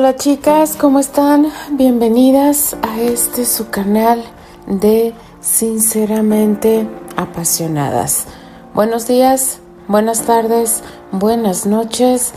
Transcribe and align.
Hola 0.00 0.16
chicas, 0.16 0.76
¿cómo 0.80 0.98
están? 0.98 1.52
Bienvenidas 1.72 2.74
a 2.80 3.02
este 3.02 3.44
su 3.44 3.68
canal 3.68 4.24
de 4.66 5.12
Sinceramente 5.42 6.88
Apasionadas. 7.16 8.24
Buenos 8.72 9.06
días, 9.06 9.58
buenas 9.88 10.22
tardes, 10.22 10.82
buenas 11.12 11.66
noches. 11.66 12.32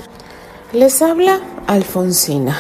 Les 0.73 1.01
habla 1.01 1.39
Alfonsina. 1.65 2.53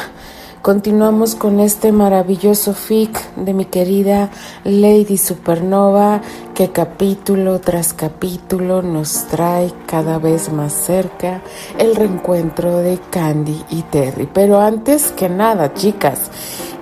Continuamos 0.63 1.35
con 1.35 1.59
este 1.59 1.91
maravilloso 1.91 2.73
fic 2.73 3.35
de 3.35 3.53
mi 3.53 3.65
querida 3.65 4.29
Lady 4.63 5.17
Supernova 5.17 6.21
que 6.55 6.71
capítulo 6.71 7.59
tras 7.59 7.93
capítulo 7.93 8.81
nos 8.81 9.27
trae 9.27 9.73
cada 9.85 10.19
vez 10.19 10.53
más 10.53 10.71
cerca 10.71 11.41
el 11.77 11.97
reencuentro 11.97 12.77
de 12.77 12.97
Candy 13.09 13.61
y 13.71 13.81
Terry. 13.81 14.29
Pero 14.33 14.61
antes 14.61 15.11
que 15.11 15.27
nada, 15.27 15.73
chicas, 15.73 16.31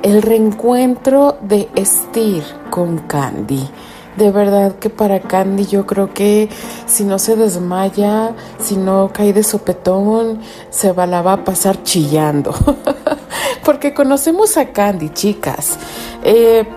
el 0.03 0.21
reencuentro 0.21 1.39
de 1.41 1.67
Steer 1.83 2.43
con 2.69 2.99
Candy. 2.99 3.67
De 4.15 4.29
verdad 4.29 4.75
que 4.75 4.91
para 4.91 5.21
Candy 5.21 5.65
yo 5.65 5.87
creo 5.87 6.13
que 6.13 6.49
si 6.85 7.03
no 7.03 7.17
se 7.17 7.35
desmaya, 7.35 8.35
si 8.59 8.77
no 8.77 9.09
cae 9.11 9.33
de 9.33 9.41
sopetón, 9.41 10.39
se 10.69 10.93
la 10.93 11.23
va 11.23 11.33
a 11.33 11.43
pasar 11.43 11.81
chillando. 11.81 12.53
Porque 13.63 13.93
conocemos 13.93 14.57
a 14.57 14.71
Candy, 14.71 15.09
chicas. 15.09 15.77
Eh, 16.23 16.67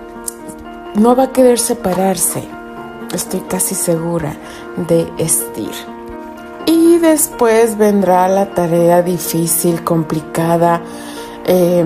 no 0.94 1.16
va 1.16 1.24
a 1.24 1.32
querer 1.32 1.58
separarse. 1.58 2.42
Estoy 3.14 3.40
casi 3.40 3.74
segura 3.74 4.34
de 4.77 5.08
Estir. 5.18 5.70
Y 6.66 6.98
después 6.98 7.77
vendrá 7.77 8.28
la 8.28 8.55
tarea 8.55 9.02
difícil, 9.02 9.84
complicada, 9.84 10.80
eh, 11.46 11.84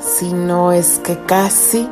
si 0.00 0.32
no 0.32 0.72
es 0.72 0.98
que 0.98 1.18
casi, 1.24 1.88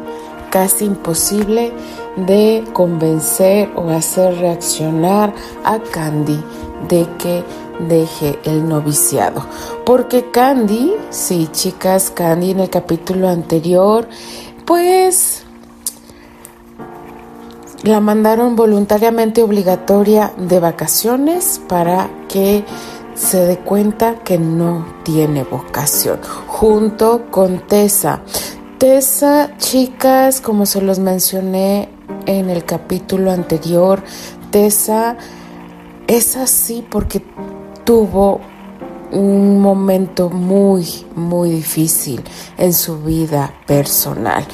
casi 0.50 0.84
imposible 0.84 1.72
de 2.16 2.64
convencer 2.72 3.70
o 3.76 3.90
hacer 3.90 4.36
reaccionar 4.38 5.32
a 5.64 5.78
Candy 5.78 6.42
de 6.88 7.06
que 7.18 7.44
deje 7.88 8.38
el 8.44 8.68
noviciado. 8.68 9.46
Porque 9.84 10.30
Candy, 10.30 10.92
sí, 11.10 11.48
chicas, 11.52 12.10
Candy 12.10 12.52
en 12.52 12.60
el 12.60 12.70
capítulo 12.70 13.28
anterior, 13.28 14.08
pues 14.64 15.44
la 17.82 18.00
mandaron 18.00 18.54
voluntariamente 18.54 19.42
obligatoria 19.42 20.32
de 20.36 20.60
vacaciones 20.60 21.60
para 21.68 22.08
que 22.28 22.64
se 23.14 23.44
dé 23.44 23.58
cuenta 23.58 24.20
que 24.24 24.38
no 24.38 24.86
tiene 25.02 25.44
vocación, 25.44 26.20
junto 26.46 27.30
con 27.30 27.66
Tessa. 27.66 28.22
Tessa, 28.78 29.56
chicas, 29.58 30.40
como 30.40 30.66
se 30.66 30.80
los 30.80 30.98
mencioné 30.98 31.88
en 32.26 32.50
el 32.50 32.64
capítulo 32.64 33.30
anterior, 33.30 34.02
Tessa 34.50 35.16
es 36.06 36.36
así 36.36 36.84
porque 36.88 37.22
tuvo 37.84 38.40
un 39.12 39.60
momento 39.60 40.30
muy, 40.30 40.86
muy 41.14 41.50
difícil 41.50 42.22
en 42.58 42.72
su 42.72 43.02
vida 43.02 43.52
personal. 43.66 44.44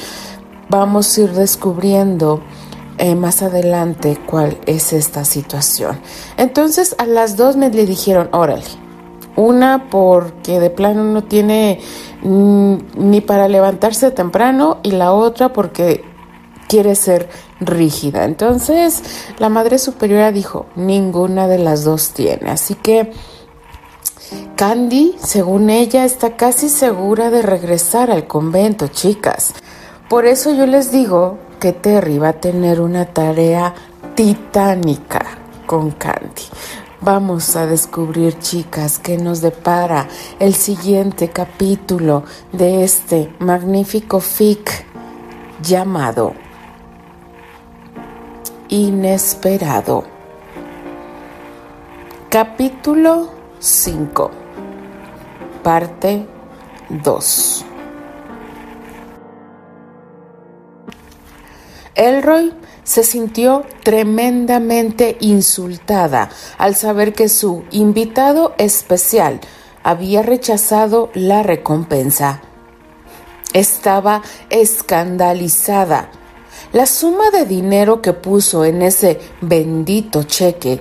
Vamos 0.68 1.16
a 1.16 1.20
ir 1.22 1.32
descubriendo 1.32 2.42
eh, 2.98 3.14
más 3.14 3.42
adelante 3.42 4.18
cuál 4.26 4.58
es 4.66 4.92
esta 4.92 5.24
situación. 5.24 6.00
Entonces 6.36 6.96
a 6.98 7.06
las 7.06 7.36
dos 7.36 7.56
me 7.56 7.70
le 7.70 7.86
dijeron, 7.86 8.28
órale, 8.32 8.64
una 9.36 9.88
porque 9.88 10.58
de 10.58 10.68
plano 10.68 11.04
no 11.04 11.22
tiene 11.22 11.78
mm, 12.22 12.74
ni 12.96 13.20
para 13.20 13.46
levantarse 13.46 14.10
temprano 14.10 14.78
y 14.82 14.90
la 14.90 15.12
otra 15.12 15.52
porque 15.52 16.04
quiere 16.68 16.94
ser 16.94 17.28
rígida. 17.60 18.24
Entonces, 18.24 19.02
la 19.38 19.48
Madre 19.48 19.78
Superiora 19.78 20.30
dijo, 20.30 20.66
ninguna 20.76 21.48
de 21.48 21.58
las 21.58 21.82
dos 21.82 22.10
tiene. 22.10 22.50
Así 22.50 22.74
que 22.74 23.12
Candy, 24.56 25.16
según 25.22 25.70
ella, 25.70 26.04
está 26.04 26.36
casi 26.36 26.68
segura 26.68 27.30
de 27.30 27.42
regresar 27.42 28.10
al 28.10 28.26
convento, 28.26 28.88
chicas. 28.88 29.54
Por 30.08 30.26
eso 30.26 30.52
yo 30.54 30.66
les 30.66 30.92
digo 30.92 31.38
que 31.60 31.72
Terry 31.72 32.18
va 32.18 32.30
a 32.30 32.40
tener 32.40 32.80
una 32.80 33.06
tarea 33.06 33.74
titánica 34.14 35.24
con 35.66 35.90
Candy. 35.92 36.42
Vamos 37.00 37.54
a 37.54 37.66
descubrir, 37.66 38.38
chicas, 38.40 38.98
qué 38.98 39.16
nos 39.16 39.40
depara 39.40 40.08
el 40.40 40.54
siguiente 40.54 41.28
capítulo 41.28 42.24
de 42.52 42.82
este 42.82 43.32
magnífico 43.38 44.18
fic 44.18 44.84
llamado 45.62 46.34
inesperado. 48.68 50.04
Capítulo 52.28 53.30
5. 53.58 54.30
Parte 55.62 56.26
2. 56.90 57.64
Elroy 61.94 62.52
se 62.84 63.04
sintió 63.04 63.64
tremendamente 63.82 65.16
insultada 65.20 66.28
al 66.58 66.74
saber 66.74 67.14
que 67.14 67.28
su 67.28 67.64
invitado 67.70 68.54
especial 68.58 69.40
había 69.82 70.22
rechazado 70.22 71.10
la 71.14 71.42
recompensa. 71.42 72.42
Estaba 73.54 74.22
escandalizada 74.50 76.10
la 76.72 76.86
suma 76.86 77.30
de 77.30 77.46
dinero 77.46 78.02
que 78.02 78.12
puso 78.12 78.64
en 78.64 78.82
ese 78.82 79.20
bendito 79.40 80.24
cheque 80.24 80.80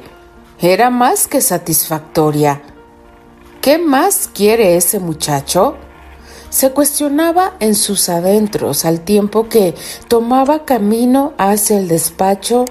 era 0.60 0.90
más 0.90 1.28
que 1.28 1.40
satisfactoria. 1.40 2.62
¿Qué 3.62 3.78
más 3.78 4.30
quiere 4.34 4.76
ese 4.76 5.00
muchacho? 5.00 5.76
Se 6.50 6.72
cuestionaba 6.72 7.54
en 7.60 7.76
sus 7.76 8.10
adentros 8.10 8.86
al 8.86 9.02
tiempo 9.02 9.50
que 9.50 9.76
tomaba 10.08 10.66
camino 10.66 11.34
hacia 11.38 11.78
el 11.78 11.88
despacho 11.88 12.66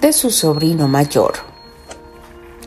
de 0.00 0.12
su 0.12 0.30
sobrino 0.30 0.88
mayor. 0.88 1.34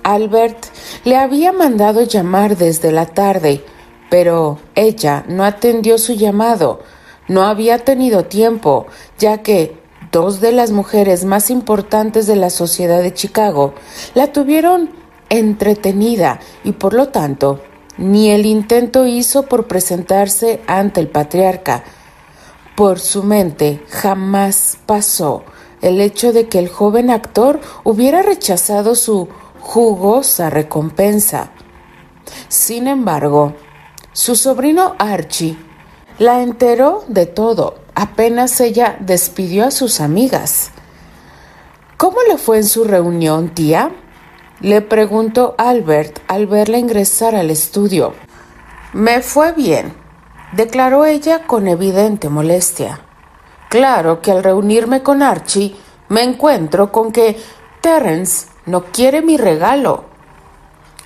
Albert 0.03 0.65
le 1.03 1.17
había 1.17 1.51
mandado 1.51 2.03
llamar 2.03 2.57
desde 2.57 2.91
la 2.91 3.05
tarde, 3.05 3.63
pero 4.09 4.59
ella 4.75 5.25
no 5.27 5.43
atendió 5.43 5.97
su 5.97 6.13
llamado. 6.13 6.81
No 7.27 7.43
había 7.43 7.79
tenido 7.79 8.25
tiempo, 8.25 8.87
ya 9.17 9.39
que 9.43 9.78
dos 10.11 10.41
de 10.41 10.51
las 10.51 10.71
mujeres 10.71 11.25
más 11.25 11.49
importantes 11.49 12.27
de 12.27 12.35
la 12.35 12.49
sociedad 12.49 13.01
de 13.01 13.13
Chicago, 13.13 13.73
la 14.15 14.31
tuvieron 14.31 14.91
entretenida 15.29 16.39
y 16.63 16.71
por 16.73 16.93
lo 16.93 17.09
tanto 17.09 17.61
ni 17.97 18.29
el 18.29 18.45
intento 18.45 19.05
hizo 19.05 19.43
por 19.43 19.67
presentarse 19.67 20.61
ante 20.67 21.01
el 21.01 21.09
patriarca. 21.09 21.83
Por 22.75 22.99
su 22.99 23.23
mente 23.23 23.83
jamás 23.89 24.77
pasó 24.85 25.43
el 25.81 25.99
hecho 26.01 26.31
de 26.33 26.47
que 26.47 26.59
el 26.59 26.69
joven 26.69 27.09
actor 27.09 27.59
hubiera 27.83 28.21
rechazado 28.21 28.95
su 28.95 29.27
jugosa 29.59 30.49
recompensa. 30.49 31.51
Sin 32.47 32.87
embargo, 32.87 33.53
su 34.13 34.35
sobrino 34.35 34.95
Archie 34.97 35.57
la 36.19 36.41
enteró 36.41 37.03
de 37.07 37.25
todo 37.25 37.75
apenas 37.95 38.59
ella 38.61 38.97
despidió 38.99 39.65
a 39.65 39.71
sus 39.71 39.99
amigas. 39.99 40.71
¿Cómo 41.97 42.17
le 42.27 42.37
fue 42.37 42.57
en 42.57 42.65
su 42.65 42.83
reunión, 42.83 43.49
tía? 43.49 43.91
Le 44.61 44.81
preguntó 44.81 45.55
Albert 45.57 46.19
al 46.27 46.47
verla 46.47 46.77
ingresar 46.77 47.35
al 47.35 47.49
estudio. 47.49 48.13
Me 48.93 49.21
fue 49.21 49.53
bien, 49.53 49.93
declaró 50.51 51.05
ella 51.05 51.45
con 51.47 51.67
evidente 51.67 52.29
molestia. 52.29 53.01
Claro 53.69 54.21
que 54.21 54.31
al 54.31 54.43
reunirme 54.43 55.03
con 55.03 55.21
Archie 55.21 55.75
me 56.09 56.23
encuentro 56.23 56.91
con 56.91 57.11
que 57.11 57.37
Terence 57.81 58.47
no 58.65 58.85
quiere 58.85 59.21
mi 59.21 59.37
regalo. 59.37 60.05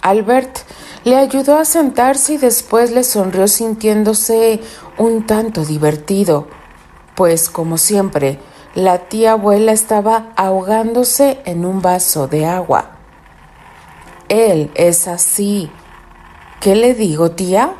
Albert 0.01 0.59
le 1.05 1.17
ayudó 1.17 1.57
a 1.57 1.65
sentarse 1.65 2.33
y 2.33 2.37
después 2.37 2.91
le 2.91 3.03
sonrió 3.03 3.47
sintiéndose 3.47 4.61
un 4.97 5.25
tanto 5.25 5.65
divertido 5.65 6.47
pues 7.15 7.49
como 7.49 7.77
siempre, 7.77 8.39
la 8.73 8.97
tía 8.97 9.33
abuela 9.33 9.71
estaba 9.71 10.31
ahogándose 10.35 11.39
en 11.45 11.65
un 11.65 11.81
vaso 11.81 12.27
de 12.27 12.45
agua. 12.45 12.91
Él 14.29 14.71
es 14.73 15.07
así. 15.07 15.69
¿Qué 16.59 16.75
le 16.75 16.95
digo, 16.95 17.31
tía? 17.31 17.73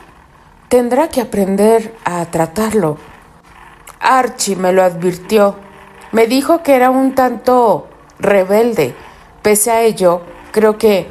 Tendrá 0.69 1.07
que 1.07 1.21
aprender 1.21 1.95
a 2.06 2.25
tratarlo. 2.25 2.98
Archie 4.00 4.56
me 4.56 4.71
lo 4.71 4.83
advirtió. 4.83 5.56
Me 6.12 6.27
dijo 6.27 6.62
que 6.62 6.75
era 6.75 6.92
un 6.92 7.15
tanto 7.15 7.88
rebelde. 8.19 8.94
Pese 9.42 9.71
a 9.71 9.81
ello, 9.81 10.21
creo 10.51 10.77
que 10.77 11.07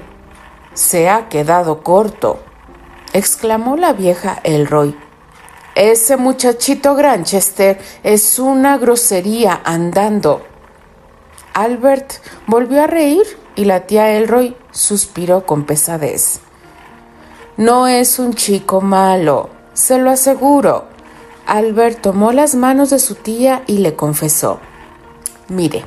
se 0.74 1.08
ha 1.08 1.28
quedado 1.28 1.82
corto. 1.82 2.38
exclamó 3.12 3.76
la 3.76 3.92
vieja 3.92 4.38
Elroy. 4.44 4.96
Ese 5.74 6.18
muchachito 6.18 6.94
Granchester 6.94 7.80
es 8.02 8.38
una 8.38 8.76
grosería 8.76 9.58
andando. 9.64 10.42
Albert 11.54 12.12
volvió 12.46 12.82
a 12.82 12.86
reír 12.86 13.22
y 13.56 13.64
la 13.64 13.86
tía 13.86 14.12
Elroy 14.12 14.54
suspiró 14.70 15.46
con 15.46 15.64
pesadez. 15.64 16.40
No 17.56 17.88
es 17.88 18.18
un 18.18 18.34
chico 18.34 18.82
malo, 18.82 19.48
se 19.72 19.96
lo 19.96 20.10
aseguro. 20.10 20.84
Albert 21.46 22.02
tomó 22.02 22.32
las 22.32 22.54
manos 22.54 22.90
de 22.90 22.98
su 22.98 23.14
tía 23.14 23.62
y 23.66 23.78
le 23.78 23.94
confesó. 23.94 24.60
Mire, 25.48 25.86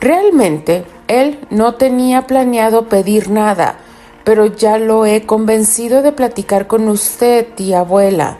realmente 0.00 0.84
él 1.08 1.46
no 1.48 1.76
tenía 1.76 2.26
planeado 2.26 2.90
pedir 2.90 3.30
nada, 3.30 3.76
pero 4.22 4.44
ya 4.46 4.76
lo 4.76 5.06
he 5.06 5.24
convencido 5.24 6.02
de 6.02 6.12
platicar 6.12 6.66
con 6.66 6.88
usted, 6.88 7.46
tía 7.54 7.80
abuela, 7.80 8.38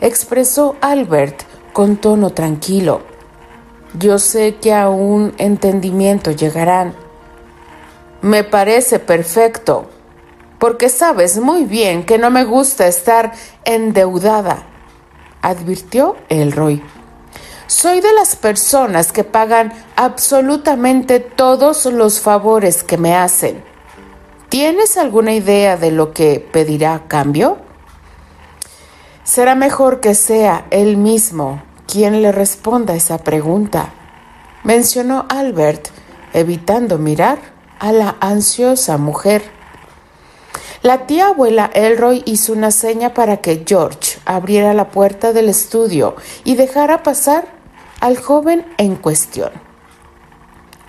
expresó 0.00 0.76
Albert 0.80 1.42
con 1.72 1.96
tono 1.96 2.30
tranquilo. 2.30 3.02
Yo 3.98 4.18
sé 4.18 4.56
que 4.56 4.74
a 4.74 4.88
un 4.88 5.34
entendimiento 5.38 6.30
llegarán. 6.30 6.94
Me 8.22 8.44
parece 8.44 8.98
perfecto, 8.98 9.86
porque 10.58 10.88
sabes 10.88 11.38
muy 11.38 11.64
bien 11.64 12.04
que 12.04 12.18
no 12.18 12.30
me 12.30 12.44
gusta 12.44 12.86
estar 12.86 13.32
endeudada, 13.64 14.64
advirtió 15.42 16.16
Elroy. 16.28 16.82
Soy 17.66 18.00
de 18.00 18.12
las 18.12 18.36
personas 18.36 19.12
que 19.12 19.24
pagan 19.24 19.72
absolutamente 19.96 21.20
todos 21.20 21.84
los 21.86 22.20
favores 22.20 22.82
que 22.82 22.96
me 22.96 23.14
hacen. 23.14 23.62
¿Tienes 24.48 24.96
alguna 24.96 25.34
idea 25.34 25.76
de 25.76 25.90
lo 25.90 26.12
que 26.12 26.38
pedirá 26.52 26.94
a 26.94 27.08
cambio? 27.08 27.65
Será 29.26 29.56
mejor 29.56 29.98
que 29.98 30.14
sea 30.14 30.68
él 30.70 30.96
mismo 30.96 31.60
quien 31.88 32.22
le 32.22 32.30
responda 32.30 32.94
esa 32.94 33.18
pregunta, 33.18 33.92
mencionó 34.62 35.26
Albert, 35.28 35.88
evitando 36.32 36.96
mirar 36.96 37.38
a 37.80 37.90
la 37.90 38.16
ansiosa 38.20 38.98
mujer. 38.98 39.42
La 40.82 41.08
tía 41.08 41.26
abuela 41.26 41.68
Elroy 41.74 42.22
hizo 42.24 42.52
una 42.52 42.70
seña 42.70 43.14
para 43.14 43.38
que 43.38 43.64
George 43.66 44.16
abriera 44.26 44.74
la 44.74 44.90
puerta 44.90 45.32
del 45.32 45.48
estudio 45.48 46.14
y 46.44 46.54
dejara 46.54 47.02
pasar 47.02 47.48
al 47.98 48.18
joven 48.18 48.64
en 48.78 48.94
cuestión. 48.94 49.50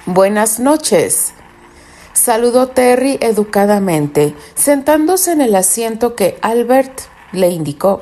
Buenas 0.06 0.60
noches, 0.60 1.34
saludó 2.14 2.68
Terry 2.68 3.18
educadamente, 3.20 4.36
sentándose 4.54 5.32
en 5.32 5.42
el 5.42 5.56
asiento 5.56 6.14
que 6.14 6.38
Albert 6.44 7.02
le 7.32 7.50
indicó. 7.50 8.02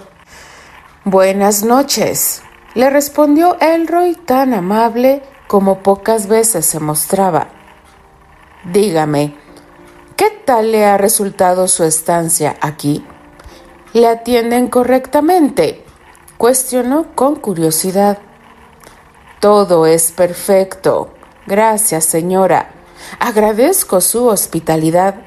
Buenas 1.08 1.62
noches, 1.62 2.42
le 2.74 2.90
respondió 2.90 3.60
Elroy 3.62 4.16
tan 4.16 4.56
amable 4.56 5.22
como 5.46 5.84
pocas 5.84 6.26
veces 6.26 6.66
se 6.66 6.80
mostraba. 6.80 7.50
Dígame, 8.64 9.36
¿qué 10.16 10.32
tal 10.32 10.72
le 10.72 10.84
ha 10.84 10.98
resultado 10.98 11.68
su 11.68 11.84
estancia 11.84 12.58
aquí? 12.60 13.06
¿Le 13.94 14.08
atienden 14.08 14.68
correctamente? 14.68 15.86
cuestionó 16.40 17.14
con 17.14 17.36
curiosidad. 17.36 18.18
Todo 19.40 19.86
es 19.86 20.12
perfecto. 20.12 21.14
Gracias, 21.46 22.06
señora. 22.06 22.72
Agradezco 23.20 24.02
su 24.02 24.26
hospitalidad. 24.26 25.18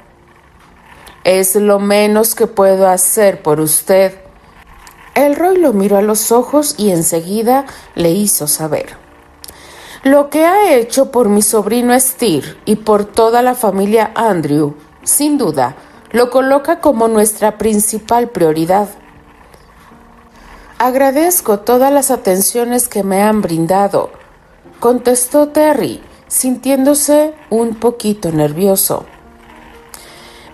Es 1.23 1.55
lo 1.55 1.79
menos 1.79 2.35
que 2.35 2.47
puedo 2.47 2.85
hacer 2.85 3.41
por 3.41 3.61
usted. 3.61 4.28
Elroy 5.15 5.57
lo 5.57 5.73
miró 5.73 5.97
a 5.97 6.01
los 6.01 6.31
ojos 6.31 6.75
y 6.77 6.91
enseguida 6.91 7.65
le 7.95 8.11
hizo 8.11 8.47
saber. 8.47 8.97
Lo 10.03 10.29
que 10.29 10.45
ha 10.45 10.73
hecho 10.73 11.11
por 11.11 11.27
mi 11.27 11.41
sobrino 11.41 11.99
Steer 11.99 12.57
y 12.65 12.77
por 12.77 13.03
toda 13.05 13.41
la 13.41 13.53
familia 13.53 14.11
Andrew, 14.15 14.75
sin 15.03 15.37
duda, 15.37 15.75
lo 16.11 16.29
coloca 16.29 16.79
como 16.79 17.07
nuestra 17.07 17.57
principal 17.57 18.29
prioridad. 18.29 18.87
Agradezco 20.77 21.59
todas 21.59 21.91
las 21.91 22.11
atenciones 22.11 22.87
que 22.87 23.03
me 23.03 23.21
han 23.21 23.41
brindado, 23.41 24.11
contestó 24.79 25.49
Terry, 25.49 26.01
sintiéndose 26.27 27.33
un 27.49 27.75
poquito 27.75 28.31
nervioso. 28.31 29.05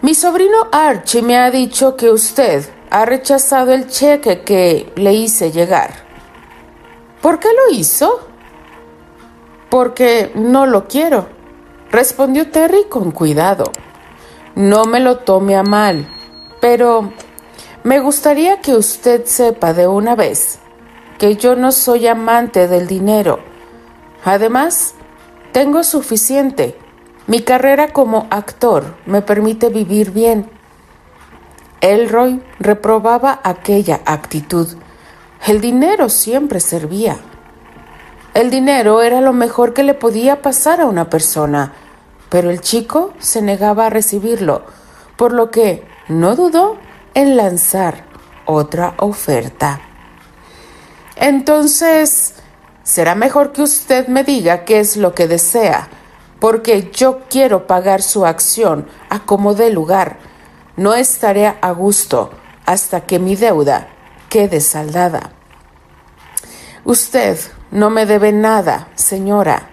Mi 0.01 0.15
sobrino 0.15 0.67
Archie 0.71 1.21
me 1.21 1.37
ha 1.37 1.51
dicho 1.51 1.95
que 1.95 2.09
usted 2.09 2.65
ha 2.89 3.05
rechazado 3.05 3.73
el 3.73 3.87
cheque 3.87 4.41
que 4.41 4.91
le 4.95 5.13
hice 5.13 5.51
llegar. 5.51 5.91
¿Por 7.21 7.39
qué 7.39 7.49
lo 7.53 7.73
hizo? 7.73 8.27
Porque 9.69 10.31
no 10.35 10.65
lo 10.65 10.87
quiero, 10.87 11.27
respondió 11.91 12.51
Terry 12.51 12.85
con 12.89 13.11
cuidado. 13.11 13.71
No 14.55 14.85
me 14.85 14.99
lo 14.99 15.17
tome 15.17 15.55
a 15.55 15.63
mal, 15.63 16.07
pero 16.61 17.11
me 17.83 17.99
gustaría 17.99 18.61
que 18.61 18.75
usted 18.75 19.25
sepa 19.25 19.73
de 19.73 19.87
una 19.87 20.15
vez 20.15 20.59
que 21.17 21.35
yo 21.35 21.55
no 21.55 21.71
soy 21.71 22.07
amante 22.07 22.67
del 22.67 22.87
dinero. 22.87 23.39
Además, 24.23 24.95
tengo 25.51 25.83
suficiente. 25.83 26.77
Mi 27.27 27.41
carrera 27.41 27.93
como 27.93 28.27
actor 28.29 28.95
me 29.05 29.21
permite 29.21 29.69
vivir 29.69 30.11
bien 30.11 30.49
Elroy 31.85 32.41
reprobaba 32.59 33.39
aquella 33.43 34.01
actitud. 34.05 34.67
El 35.45 35.61
dinero 35.61 36.09
siempre 36.09 36.59
servía. 36.59 37.17
El 38.33 38.49
dinero 38.49 39.03
era 39.03 39.21
lo 39.21 39.33
mejor 39.33 39.73
que 39.73 39.83
le 39.83 39.93
podía 39.93 40.41
pasar 40.41 40.81
a 40.81 40.87
una 40.87 41.11
persona, 41.11 41.73
pero 42.29 42.49
el 42.49 42.59
chico 42.61 43.13
se 43.19 43.43
negaba 43.43 43.85
a 43.85 43.89
recibirlo, 43.91 44.63
por 45.15 45.31
lo 45.31 45.51
que 45.51 45.85
no 46.07 46.35
dudó 46.35 46.77
en 47.13 47.37
lanzar 47.37 48.05
otra 48.45 48.95
oferta. 48.97 49.79
Entonces, 51.15 52.33
será 52.81 53.13
mejor 53.13 53.51
que 53.51 53.61
usted 53.61 54.07
me 54.07 54.23
diga 54.23 54.65
qué 54.65 54.79
es 54.79 54.97
lo 54.97 55.13
que 55.13 55.27
desea, 55.27 55.87
porque 56.39 56.89
yo 56.91 57.19
quiero 57.29 57.67
pagar 57.67 58.01
su 58.01 58.25
acción 58.25 58.87
a 59.09 59.19
como 59.19 59.53
dé 59.53 59.69
lugar 59.69 60.17
no 60.77 60.93
estaré 60.93 61.47
a 61.47 61.71
gusto 61.71 62.31
hasta 62.65 63.01
que 63.01 63.19
mi 63.19 63.35
deuda 63.35 63.87
quede 64.29 64.59
saldada. 64.59 65.31
Usted 66.83 67.39
no 67.71 67.89
me 67.89 68.05
debe 68.05 68.31
nada, 68.31 68.89
señora. 68.95 69.69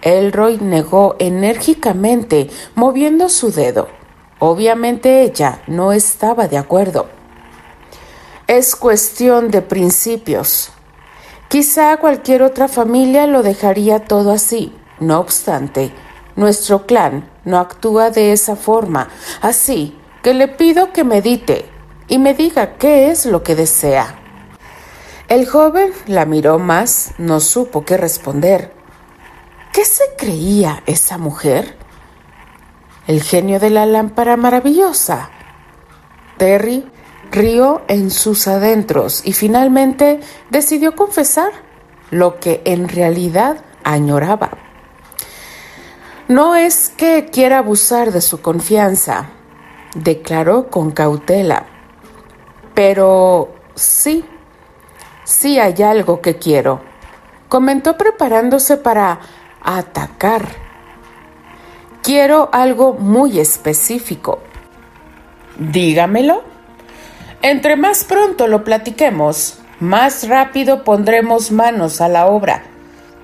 Elroy 0.00 0.58
negó 0.58 1.16
enérgicamente, 1.18 2.50
moviendo 2.74 3.28
su 3.28 3.52
dedo. 3.52 3.88
Obviamente 4.38 5.22
ella 5.22 5.62
no 5.66 5.92
estaba 5.92 6.48
de 6.48 6.56
acuerdo. 6.56 7.08
Es 8.46 8.76
cuestión 8.76 9.50
de 9.50 9.62
principios. 9.62 10.70
Quizá 11.48 11.96
cualquier 11.96 12.42
otra 12.42 12.68
familia 12.68 13.26
lo 13.26 13.42
dejaría 13.42 14.04
todo 14.04 14.32
así. 14.32 14.74
No 15.00 15.20
obstante, 15.20 15.92
nuestro 16.36 16.86
clan 16.86 17.28
no 17.44 17.58
actúa 17.58 18.10
de 18.10 18.32
esa 18.32 18.56
forma, 18.56 19.08
así 19.40 19.97
que 20.22 20.34
le 20.34 20.48
pido 20.48 20.92
que 20.92 21.04
medite 21.04 21.66
y 22.08 22.18
me 22.18 22.34
diga 22.34 22.76
qué 22.76 23.10
es 23.10 23.26
lo 23.26 23.42
que 23.42 23.54
desea. 23.54 24.18
El 25.28 25.46
joven 25.46 25.92
la 26.06 26.24
miró 26.24 26.58
más, 26.58 27.12
no 27.18 27.40
supo 27.40 27.84
qué 27.84 27.96
responder. 27.96 28.72
¿Qué 29.72 29.84
se 29.84 30.04
creía 30.16 30.82
esa 30.86 31.18
mujer? 31.18 31.76
El 33.06 33.22
genio 33.22 33.60
de 33.60 33.70
la 33.70 33.86
lámpara 33.86 34.36
maravillosa. 34.36 35.30
Terry 36.38 36.90
rió 37.30 37.82
en 37.88 38.10
sus 38.10 38.48
adentros 38.48 39.22
y 39.24 39.34
finalmente 39.34 40.20
decidió 40.50 40.96
confesar 40.96 41.52
lo 42.10 42.40
que 42.40 42.62
en 42.64 42.88
realidad 42.88 43.58
añoraba. 43.84 44.50
No 46.28 46.54
es 46.56 46.90
que 46.90 47.26
quiera 47.30 47.58
abusar 47.58 48.12
de 48.12 48.20
su 48.20 48.40
confianza, 48.40 49.30
declaró 50.02 50.68
con 50.68 50.90
cautela. 50.90 51.66
Pero 52.74 53.54
sí, 53.74 54.24
sí 55.24 55.58
hay 55.58 55.82
algo 55.82 56.20
que 56.20 56.36
quiero, 56.36 56.80
comentó 57.48 57.96
preparándose 57.96 58.76
para 58.76 59.20
atacar. 59.62 60.46
Quiero 62.02 62.48
algo 62.52 62.94
muy 62.94 63.40
específico. 63.40 64.40
Dígamelo. 65.58 66.42
Entre 67.42 67.76
más 67.76 68.04
pronto 68.04 68.46
lo 68.46 68.64
platiquemos, 68.64 69.58
más 69.80 70.28
rápido 70.28 70.82
pondremos 70.84 71.52
manos 71.52 72.00
a 72.00 72.08
la 72.08 72.26
obra, 72.26 72.64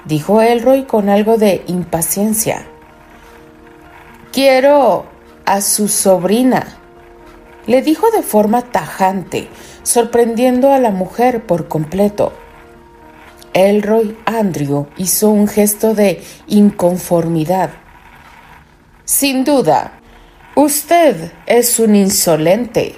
dijo 0.04 0.40
Elroy 0.40 0.85
con 0.85 1.09
algo 1.09 1.37
de 1.37 1.64
impaciencia. 1.66 2.64
Quiero 4.33 5.07
a 5.44 5.60
su 5.60 5.88
sobrina. 5.88 6.78
le 7.66 7.80
dijo 7.80 8.10
de 8.10 8.22
forma 8.22 8.60
tajante, 8.60 9.48
sorprendiendo 9.82 10.70
a 10.70 10.78
la 10.78 10.90
mujer 10.90 11.46
por 11.46 11.66
completo. 11.66 12.32
Elroy 13.54 14.16
Andrew 14.26 14.86
hizo 14.96 15.30
un 15.30 15.48
gesto 15.48 15.94
de 15.94 16.22
inconformidad. 16.46 17.70
Sin 19.04 19.44
duda, 19.44 19.92
usted 20.56 21.32
es 21.46 21.78
un 21.78 21.94
insolente. 21.94 22.96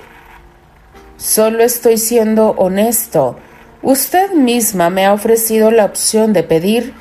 Solo 1.16 1.62
estoy 1.62 1.98
siendo 1.98 2.50
honesto. 2.50 3.36
Usted 3.82 4.32
misma 4.32 4.90
me 4.90 5.04
ha 5.06 5.12
ofrecido 5.12 5.70
la 5.70 5.84
opción 5.84 6.32
de 6.32 6.42
pedir 6.42 6.94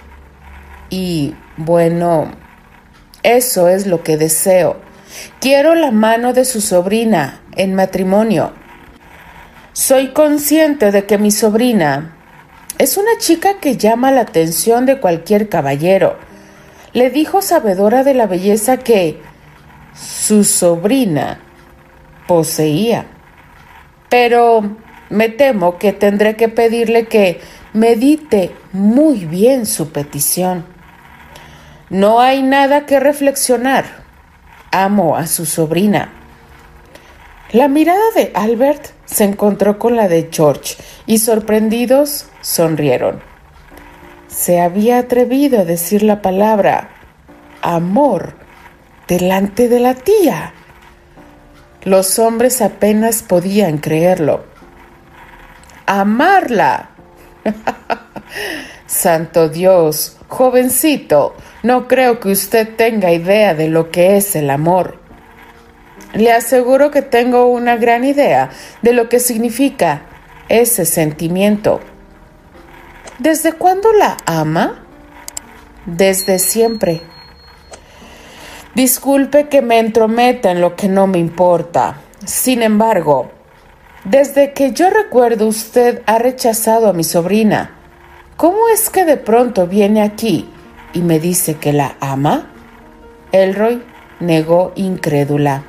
y, 0.90 1.34
bueno, 1.58 2.32
eso 3.24 3.70
es 3.70 3.88
lo 3.88 4.04
que 4.04 4.18
deseo. 4.18 4.78
Quiero 5.40 5.76
la 5.76 5.92
mano 5.92 6.34
de 6.34 6.46
su 6.46 6.62
sobrina 6.62 7.42
en 7.56 7.76
matrimonio. 7.76 8.54
Soy 9.74 10.10
consciente 10.10 10.92
de 10.92 11.06
que 11.06 11.18
mi 11.18 11.32
sobrina 11.32 12.16
es 12.78 12.98
una 12.98 13.18
chica 13.20 13.60
que 13.60 13.78
llama 13.78 14.12
la 14.12 14.22
atención 14.22 14.86
de 14.86 15.00
cualquier 15.00 15.50
caballero. 15.50 16.18
Le 16.94 17.10
dijo 17.10 17.42
sabedora 17.42 18.04
de 18.04 18.14
la 18.14 18.28
belleza 18.28 18.78
que 18.78 19.22
su 19.94 20.44
sobrina 20.44 21.40
poseía. 22.28 23.06
Pero 24.10 24.78
me 25.10 25.30
temo 25.30 25.78
que 25.78 25.94
tendré 25.94 26.36
que 26.36 26.50
pedirle 26.50 27.08
que 27.08 27.40
medite 27.74 28.52
muy 28.72 29.26
bien 29.26 29.66
su 29.66 29.92
petición. 29.92 30.66
No 31.90 32.20
hay 32.20 32.42
nada 32.42 32.86
que 32.86 33.00
reflexionar. 33.00 34.05
Amo 34.78 35.16
a 35.16 35.26
su 35.26 35.46
sobrina. 35.46 36.10
La 37.54 37.70
mirada 37.70 38.12
de 38.14 38.34
Albert 38.36 38.88
se 39.06 39.24
encontró 39.24 39.80
con 39.80 39.96
la 39.96 40.10
de 40.10 40.28
George 40.30 40.76
y 41.06 41.20
sorprendidos 41.20 42.26
sonrieron. 42.42 43.22
Se 44.28 44.60
había 44.60 45.00
atrevido 45.00 45.62
a 45.62 45.64
decir 45.64 46.04
la 46.04 46.22
palabra 46.22 46.90
amor 47.62 48.34
delante 49.08 49.70
de 49.70 49.80
la 49.80 49.96
tía. 49.96 50.52
Los 51.86 52.20
hombres 52.20 52.62
apenas 52.62 53.24
podían 53.24 53.78
creerlo. 53.78 54.44
Amarla. 55.86 56.90
Santo 58.96 59.50
Dios, 59.50 60.16
jovencito, 60.30 61.36
no 61.64 61.86
creo 61.86 62.22
que 62.22 62.30
usted 62.30 62.78
tenga 62.78 63.12
idea 63.12 63.54
de 63.54 63.68
lo 63.68 63.92
que 63.92 64.16
es 64.16 64.38
el 64.38 64.50
amor. 64.50 65.00
Le 66.14 66.32
aseguro 66.32 66.92
que 66.92 67.02
tengo 67.02 67.48
una 67.48 67.76
gran 67.76 68.06
idea 68.06 68.52
de 68.82 68.94
lo 68.94 69.10
que 69.10 69.20
significa 69.20 70.04
ese 70.48 70.86
sentimiento. 70.86 71.82
¿Desde 73.20 73.52
cuándo 73.52 73.92
la 73.92 74.16
ama? 74.26 74.86
Desde 75.86 76.40
siempre. 76.40 77.02
Disculpe 78.76 79.50
que 79.50 79.62
me 79.62 79.80
entrometa 79.80 80.52
en 80.52 80.62
lo 80.62 80.78
que 80.78 80.88
no 80.88 81.06
me 81.06 81.18
importa. 81.18 81.98
Sin 82.26 82.64
embargo, 82.64 83.30
desde 84.06 84.54
que 84.54 84.72
yo 84.72 84.90
recuerdo 84.90 85.48
usted 85.48 86.02
ha 86.06 86.18
rechazado 86.18 86.88
a 86.88 86.94
mi 86.94 87.04
sobrina. 87.04 87.75
¿Cómo 88.38 88.68
es 88.68 88.90
que 88.90 89.06
de 89.06 89.16
pronto 89.16 89.66
viene 89.66 90.02
aquí 90.02 90.50
y 90.92 91.00
me 91.00 91.22
dice 91.22 91.56
que 91.56 91.72
la 91.72 91.96
ama? 92.02 92.52
Elroy 93.32 93.82
negó 94.20 94.74
incrédula. 94.76 95.64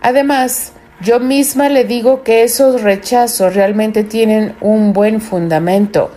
Además, 0.00 0.72
yo 1.02 1.20
misma 1.20 1.68
le 1.68 1.84
digo 1.84 2.22
que 2.22 2.42
esos 2.42 2.80
rechazos 2.80 3.54
realmente 3.54 4.02
tienen 4.02 4.56
un 4.62 4.94
buen 4.94 5.20
fundamento. 5.20 6.10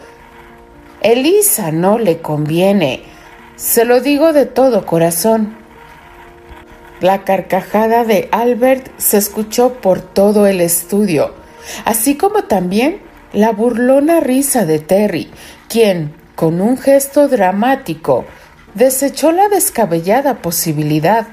Elisa 1.01 1.73
no 1.73 1.99
le 1.99 2.21
conviene. 2.21 3.03
Se 3.57 3.83
lo 3.83 3.99
digo 3.99 4.31
de 4.31 4.45
todo 4.45 4.85
corazón. 4.85 5.57
La 7.01 7.25
carcajada 7.25 8.05
de 8.05 8.29
Albert 8.31 8.87
se 8.97 9.17
escuchó 9.17 9.73
por 9.73 9.99
todo 9.99 10.47
el 10.47 10.61
estudio, 10.61 11.33
así 11.83 12.15
como 12.15 12.45
también 12.45 13.01
la 13.33 13.51
burlona 13.51 14.19
risa 14.19 14.65
de 14.65 14.79
Terry, 14.79 15.29
quien, 15.69 16.13
con 16.35 16.61
un 16.61 16.77
gesto 16.77 17.27
dramático, 17.27 18.25
desechó 18.73 19.31
la 19.31 19.49
descabellada 19.49 20.35
posibilidad. 20.35 21.27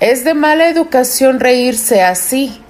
Es 0.00 0.24
de 0.24 0.34
mala 0.34 0.68
educación 0.68 1.40
reírse 1.40 2.02
así, 2.02 2.60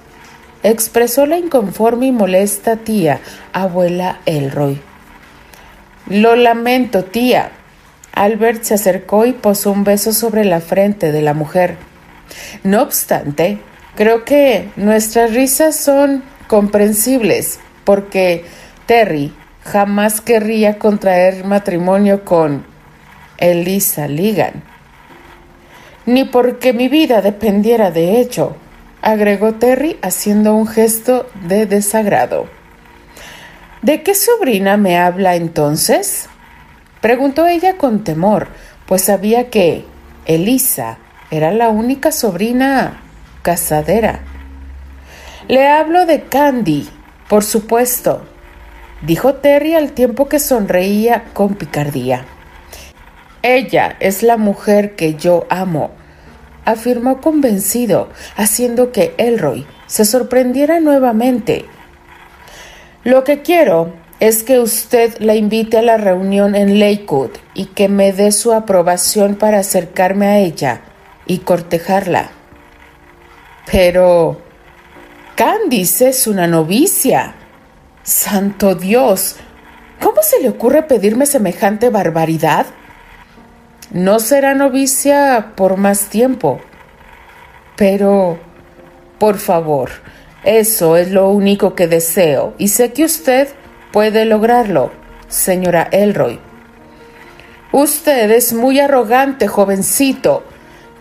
expresó 0.63 1.25
la 1.25 1.37
inconforme 1.37 2.07
y 2.07 2.11
molesta 2.11 2.77
tía, 2.77 3.19
abuela 3.53 4.19
Elroy. 4.25 4.81
Lo 6.07 6.35
lamento, 6.35 7.03
tía. 7.03 7.51
Albert 8.13 8.63
se 8.63 8.75
acercó 8.75 9.25
y 9.25 9.33
posó 9.33 9.71
un 9.71 9.83
beso 9.83 10.13
sobre 10.13 10.45
la 10.45 10.61
frente 10.61 11.11
de 11.11 11.21
la 11.21 11.33
mujer. 11.33 11.77
No 12.63 12.81
obstante, 12.81 13.59
creo 13.95 14.23
que 14.23 14.69
nuestras 14.75 15.33
risas 15.33 15.75
son 15.75 16.23
comprensibles, 16.47 17.59
porque 17.83 18.45
Terry 18.85 19.33
jamás 19.65 20.21
querría 20.21 20.79
contraer 20.79 21.43
matrimonio 21.43 22.23
con 22.23 22.65
Elisa 23.37 24.07
Ligan 24.07 24.75
ni 26.05 26.23
porque 26.23 26.73
mi 26.73 26.87
vida 26.87 27.21
dependiera 27.21 27.91
de 27.91 28.19
ello, 28.19 28.55
agregó 29.01 29.55
Terry 29.55 29.97
haciendo 30.01 30.55
un 30.55 30.67
gesto 30.67 31.27
de 31.47 31.65
desagrado. 31.65 32.47
¿De 33.81 34.03
qué 34.03 34.15
sobrina 34.15 34.77
me 34.77 34.97
habla 34.97 35.35
entonces? 35.35 36.29
preguntó 37.01 37.47
ella 37.47 37.77
con 37.77 38.03
temor, 38.03 38.47
pues 38.87 39.03
sabía 39.03 39.49
que 39.49 39.85
Elisa 40.25 40.97
era 41.29 41.51
la 41.51 41.69
única 41.69 42.11
sobrina 42.11 43.01
casadera. 43.41 44.21
Le 45.47 45.67
hablo 45.67 46.05
de 46.07 46.23
Candy, 46.23 46.89
por 47.27 47.43
supuesto, 47.43 48.25
dijo 49.05 49.35
Terry 49.35 49.75
al 49.75 49.91
tiempo 49.91 50.27
que 50.27 50.39
sonreía 50.39 51.25
con 51.33 51.55
picardía. 51.55 52.25
Ella 53.41 53.95
es 53.99 54.23
la 54.23 54.37
mujer 54.37 54.95
que 54.95 55.15
yo 55.15 55.45
amo, 55.49 55.91
afirmó 56.65 57.21
convencido, 57.21 58.09
haciendo 58.35 58.91
que 58.91 59.13
Elroy 59.17 59.67
se 59.85 60.05
sorprendiera 60.05 60.79
nuevamente. 60.79 61.65
Lo 63.03 63.23
que 63.23 63.43
quiero 63.43 63.93
es 64.19 64.43
que 64.43 64.59
usted 64.59 65.17
la 65.19 65.35
invite 65.35 65.77
a 65.77 65.81
la 65.83 65.97
reunión 65.97 66.55
en 66.55 66.79
Lakewood 66.79 67.31
y 67.53 67.65
que 67.65 67.87
me 67.87 68.13
dé 68.13 68.31
su 68.31 68.53
aprobación 68.53 69.35
para 69.35 69.59
acercarme 69.59 70.25
a 70.25 70.39
ella 70.39 70.81
y 71.27 71.39
cortejarla. 71.39 72.31
Pero 73.71 74.41
Candice 75.35 76.09
es 76.09 76.27
una 76.27 76.47
novicia. 76.47 77.35
Santo 78.05 78.75
Dios, 78.75 79.35
¿cómo 79.99 80.21
se 80.21 80.39
le 80.39 80.49
ocurre 80.49 80.83
pedirme 80.83 81.25
semejante 81.25 81.89
barbaridad? 81.89 82.67
No 83.89 84.19
será 84.19 84.53
novicia 84.53 85.53
por 85.55 85.77
más 85.77 86.05
tiempo. 86.09 86.61
Pero, 87.75 88.37
por 89.17 89.39
favor, 89.39 89.89
eso 90.43 90.97
es 90.97 91.09
lo 91.09 91.31
único 91.31 91.73
que 91.73 91.87
deseo 91.87 92.53
y 92.59 92.67
sé 92.67 92.93
que 92.93 93.05
usted 93.05 93.47
puede 93.91 94.25
lograrlo, 94.25 94.91
señora 95.27 95.89
Elroy. 95.91 96.39
Usted 97.71 98.29
es 98.29 98.53
muy 98.53 98.79
arrogante, 98.79 99.47
jovencito. 99.47 100.43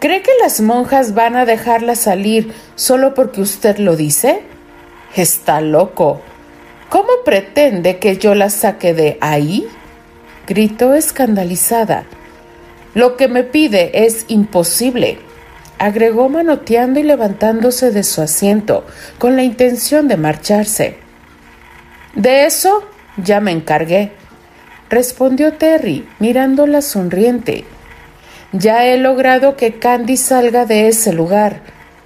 ¿Cree 0.00 0.23
que 0.23 0.32
las 0.40 0.62
monjas 0.62 1.12
van 1.12 1.37
a 1.37 1.44
dejarla 1.44 1.96
salir 1.96 2.54
solo 2.76 3.12
porque 3.12 3.42
usted 3.42 3.76
lo 3.76 3.94
dice? 3.94 4.40
Está 5.14 5.61
loco. 5.61 6.23
¿Cómo 6.88 7.08
pretende 7.24 7.98
que 7.98 8.16
yo 8.18 8.34
la 8.34 8.50
saque 8.50 8.94
de 8.94 9.18
ahí? 9.20 9.66
gritó 10.46 10.94
escandalizada. 10.94 12.04
Lo 12.94 13.16
que 13.16 13.28
me 13.28 13.42
pide 13.42 14.04
es 14.06 14.26
imposible, 14.28 15.18
agregó 15.78 16.28
manoteando 16.28 17.00
y 17.00 17.02
levantándose 17.02 17.90
de 17.90 18.04
su 18.04 18.22
asiento, 18.22 18.86
con 19.18 19.36
la 19.36 19.42
intención 19.42 20.06
de 20.06 20.16
marcharse. 20.16 20.98
De 22.14 22.44
eso 22.46 22.84
ya 23.16 23.40
me 23.40 23.50
encargué, 23.50 24.12
respondió 24.90 25.54
Terry, 25.54 26.06
mirándola 26.20 26.82
sonriente. 26.82 27.64
Ya 28.52 28.86
he 28.86 28.98
logrado 28.98 29.56
que 29.56 29.80
Candy 29.80 30.16
salga 30.16 30.64
de 30.64 30.86
ese 30.86 31.12
lugar. 31.12 31.62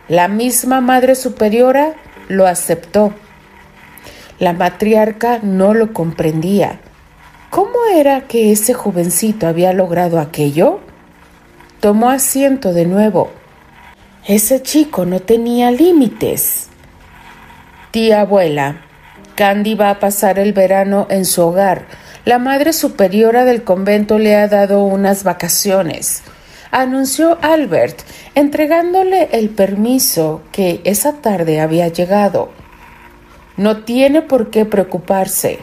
La 0.08 0.28
misma 0.28 0.80
Madre 0.80 1.14
Superiora 1.14 1.92
lo 2.28 2.47
aceptó. 2.47 3.12
La 4.38 4.52
matriarca 4.52 5.40
no 5.42 5.75
lo 5.75 5.92
comprendía. 5.92 6.80
¿Cómo 7.50 7.87
era 7.92 8.28
que 8.28 8.52
ese 8.52 8.73
jovencito 8.73 9.49
había 9.49 9.73
logrado 9.73 10.21
aquello? 10.21 10.80
Tomó 11.80 12.11
asiento 12.11 12.73
de 12.73 12.87
nuevo. 12.87 13.30
Ese 14.26 14.62
chico 14.62 15.07
no 15.07 15.21
tenía 15.21 15.71
límites. 15.71 16.68
Tía 17.90 18.21
abuela, 18.21 18.83
Candy 19.35 19.75
va 19.75 19.90
a 19.90 19.99
pasar 19.99 20.38
el 20.38 20.52
verano 20.52 21.07
en 21.11 21.25
su 21.25 21.42
hogar. 21.42 21.87
La 22.25 22.38
madre 22.38 22.73
superiora 22.73 23.45
del 23.45 23.64
convento 23.64 24.18
le 24.18 24.37
ha 24.37 24.47
dado 24.47 24.85
unas 24.85 25.25
vacaciones, 25.25 26.23
anunció 26.71 27.38
Albert, 27.40 28.02
entregándole 28.35 29.30
el 29.33 29.49
permiso 29.49 30.42
que 30.52 30.80
esa 30.85 31.14
tarde 31.14 31.61
había 31.61 31.88
llegado. 31.88 32.50
No 33.59 33.85
tiene 33.85 34.23
por 34.23 34.50
qué 34.50 34.65
preocuparse. 34.65 35.59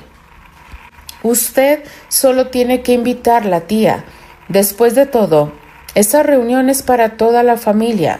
Usted 1.23 1.83
solo 2.07 2.49
tiene 2.49 2.83
que 2.83 2.93
invitarla, 2.93 3.61
tía. 3.61 4.05
Después 4.47 4.93
de 4.93 5.07
todo, 5.07 5.53
esa 5.95 6.21
reunión 6.21 6.69
es 6.69 6.83
para 6.83 7.17
toda 7.17 7.41
la 7.41 7.57
familia. 7.57 8.19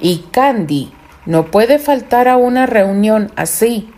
Y 0.00 0.20
Candy 0.30 0.92
no 1.26 1.50
puede 1.50 1.78
faltar 1.78 2.28
a 2.28 2.36
una 2.36 2.64
reunión 2.64 3.30
así. 3.36 3.92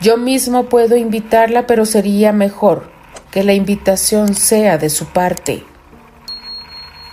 Yo 0.00 0.16
mismo 0.16 0.64
puedo 0.64 0.96
invitarla, 0.96 1.66
pero 1.66 1.86
sería 1.86 2.32
mejor 2.32 2.90
que 3.30 3.44
la 3.44 3.54
invitación 3.54 4.34
sea 4.34 4.76
de 4.76 4.90
su 4.90 5.06
parte. 5.06 5.64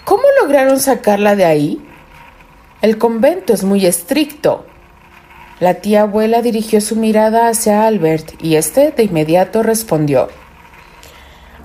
¿Cómo 0.06 0.24
lograron 0.42 0.80
sacarla 0.80 1.36
de 1.36 1.46
ahí? 1.46 1.88
El 2.82 2.98
convento 2.98 3.54
es 3.54 3.64
muy 3.64 3.86
estricto. 3.86 4.66
La 5.62 5.76
tía 5.76 6.02
abuela 6.02 6.42
dirigió 6.42 6.82
su 6.82 6.96
mirada 6.96 7.48
hacia 7.48 7.86
Albert 7.86 8.34
y 8.42 8.56
éste 8.56 8.90
de 8.90 9.04
inmediato 9.04 9.62
respondió 9.62 10.28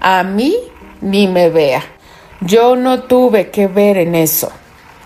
A 0.00 0.22
mí 0.22 0.54
ni 1.00 1.26
me 1.26 1.48
vea. 1.48 1.82
Yo 2.42 2.76
no 2.76 3.04
tuve 3.04 3.50
que 3.50 3.68
ver 3.68 3.96
en 3.96 4.14
eso, 4.14 4.52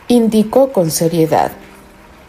indicó 0.09 0.73
con 0.73 0.91
seriedad. 0.91 1.53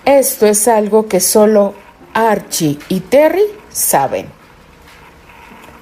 Esto 0.06 0.46
es 0.46 0.68
algo 0.68 1.08
que 1.08 1.20
solo 1.20 1.74
Archie 2.14 2.78
y 2.90 3.00
Terry 3.00 3.46
saben. 3.72 4.28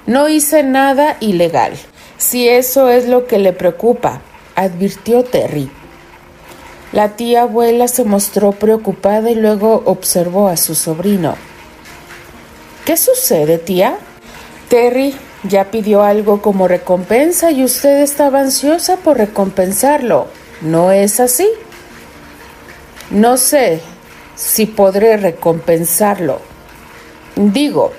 No 0.06 0.30
hice 0.30 0.62
nada 0.62 1.18
ilegal, 1.20 1.74
si 2.16 2.48
eso 2.48 2.88
es 2.88 3.06
lo 3.06 3.26
que 3.26 3.38
le 3.38 3.52
preocupa, 3.52 4.22
advirtió 4.54 5.24
Terry. 5.24 5.70
La 6.92 7.10
tía 7.10 7.42
abuela 7.42 7.86
se 7.86 8.04
mostró 8.04 8.52
preocupada 8.52 9.30
y 9.30 9.36
luego 9.36 9.82
observó 9.86 10.48
a 10.48 10.56
su 10.56 10.74
sobrino. 10.74 11.36
¿Qué 12.84 12.96
sucede, 12.96 13.58
tía? 13.58 13.96
Terry 14.68 15.14
ya 15.44 15.70
pidió 15.70 16.02
algo 16.02 16.42
como 16.42 16.66
recompensa 16.66 17.52
y 17.52 17.62
usted 17.64 18.00
estaba 18.00 18.40
ansiosa 18.40 18.96
por 18.96 19.18
recompensarlo. 19.18 20.26
¿No 20.62 20.90
es 20.90 21.20
así? 21.20 21.48
No 23.10 23.36
sé 23.36 23.80
si 24.34 24.66
podré 24.66 25.16
recompensarlo. 25.16 26.40
Digo, 27.36 27.92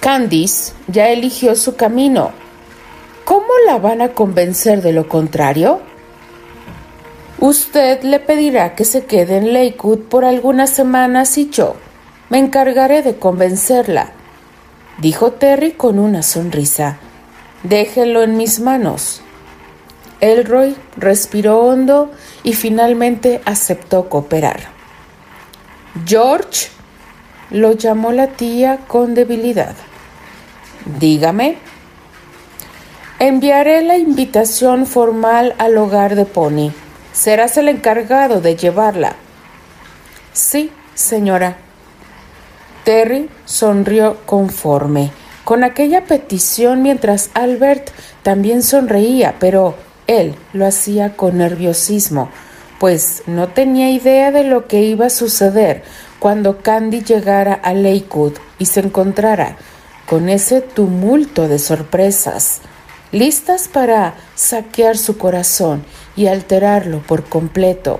Candice 0.00 0.72
ya 0.88 1.10
eligió 1.10 1.54
su 1.54 1.76
camino. 1.76 2.32
¿Cómo 3.24 3.48
la 3.66 3.78
van 3.78 4.00
a 4.00 4.08
convencer 4.14 4.80
de 4.80 4.92
lo 4.92 5.08
contrario? 5.08 5.80
Usted 7.40 8.02
le 8.02 8.20
pedirá 8.20 8.74
que 8.74 8.84
se 8.84 9.06
quede 9.06 9.38
en 9.38 9.54
Lakewood 9.54 10.00
por 10.10 10.26
algunas 10.26 10.68
semanas 10.68 11.38
y 11.38 11.48
yo 11.48 11.74
me 12.28 12.38
encargaré 12.38 13.00
de 13.00 13.16
convencerla, 13.16 14.12
dijo 14.98 15.32
Terry 15.32 15.72
con 15.72 15.98
una 15.98 16.22
sonrisa. 16.22 16.98
Déjelo 17.62 18.22
en 18.22 18.36
mis 18.36 18.60
manos. 18.60 19.22
Elroy 20.20 20.76
respiró 20.98 21.60
hondo 21.60 22.10
y 22.42 22.52
finalmente 22.52 23.40
aceptó 23.46 24.10
cooperar. 24.10 24.68
George 26.04 26.68
lo 27.48 27.72
llamó 27.72 28.12
la 28.12 28.26
tía 28.26 28.80
con 28.86 29.14
debilidad. 29.14 29.74
Dígame. 30.98 31.56
Enviaré 33.18 33.82
la 33.82 33.96
invitación 33.96 34.84
formal 34.84 35.54
al 35.56 35.78
hogar 35.78 36.16
de 36.16 36.26
Pony. 36.26 36.70
Serás 37.12 37.56
el 37.56 37.68
encargado 37.68 38.40
de 38.40 38.56
llevarla. 38.56 39.16
Sí, 40.32 40.70
señora. 40.94 41.56
Terry 42.84 43.28
sonrió 43.44 44.18
conforme 44.26 45.12
con 45.50 45.64
aquella 45.64 46.04
petición 46.04 46.82
mientras 46.82 47.30
Albert 47.34 47.90
también 48.22 48.62
sonreía, 48.62 49.34
pero 49.40 49.74
él 50.06 50.36
lo 50.52 50.64
hacía 50.64 51.16
con 51.16 51.38
nerviosismo, 51.38 52.30
pues 52.78 53.24
no 53.26 53.48
tenía 53.48 53.90
idea 53.90 54.30
de 54.30 54.44
lo 54.44 54.68
que 54.68 54.82
iba 54.82 55.06
a 55.06 55.10
suceder 55.10 55.82
cuando 56.20 56.58
Candy 56.58 57.02
llegara 57.02 57.54
a 57.54 57.74
Lakewood 57.74 58.34
y 58.60 58.66
se 58.66 58.78
encontrara 58.78 59.56
con 60.06 60.28
ese 60.28 60.60
tumulto 60.60 61.48
de 61.48 61.58
sorpresas 61.58 62.60
listas 63.10 63.66
para 63.66 64.14
saquear 64.36 64.96
su 64.96 65.18
corazón 65.18 65.84
y 66.20 66.26
alterarlo 66.26 66.98
por 66.98 67.24
completo. 67.24 67.98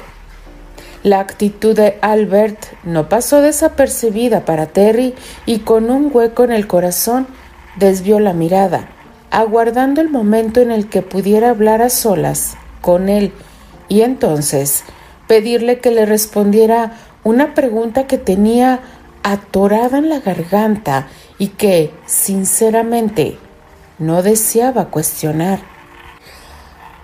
La 1.02 1.20
actitud 1.20 1.74
de 1.74 1.96
Albert 2.02 2.66
no 2.84 3.08
pasó 3.08 3.40
desapercibida 3.40 4.44
para 4.44 4.66
Terry 4.66 5.14
y 5.46 5.60
con 5.60 5.90
un 5.90 6.10
hueco 6.12 6.44
en 6.44 6.52
el 6.52 6.66
corazón 6.66 7.26
desvió 7.76 8.20
la 8.20 8.34
mirada, 8.34 8.90
aguardando 9.30 10.02
el 10.02 10.10
momento 10.10 10.60
en 10.60 10.70
el 10.70 10.90
que 10.90 11.00
pudiera 11.00 11.48
hablar 11.48 11.80
a 11.80 11.88
solas 11.88 12.58
con 12.82 13.08
él 13.08 13.32
y 13.88 14.02
entonces 14.02 14.84
pedirle 15.26 15.78
que 15.78 15.90
le 15.90 16.04
respondiera 16.04 16.92
una 17.24 17.54
pregunta 17.54 18.06
que 18.06 18.18
tenía 18.18 18.80
atorada 19.22 19.96
en 19.96 20.10
la 20.10 20.20
garganta 20.20 21.08
y 21.38 21.48
que, 21.48 21.90
sinceramente, 22.04 23.38
no 23.98 24.22
deseaba 24.22 24.90
cuestionar. 24.90 25.79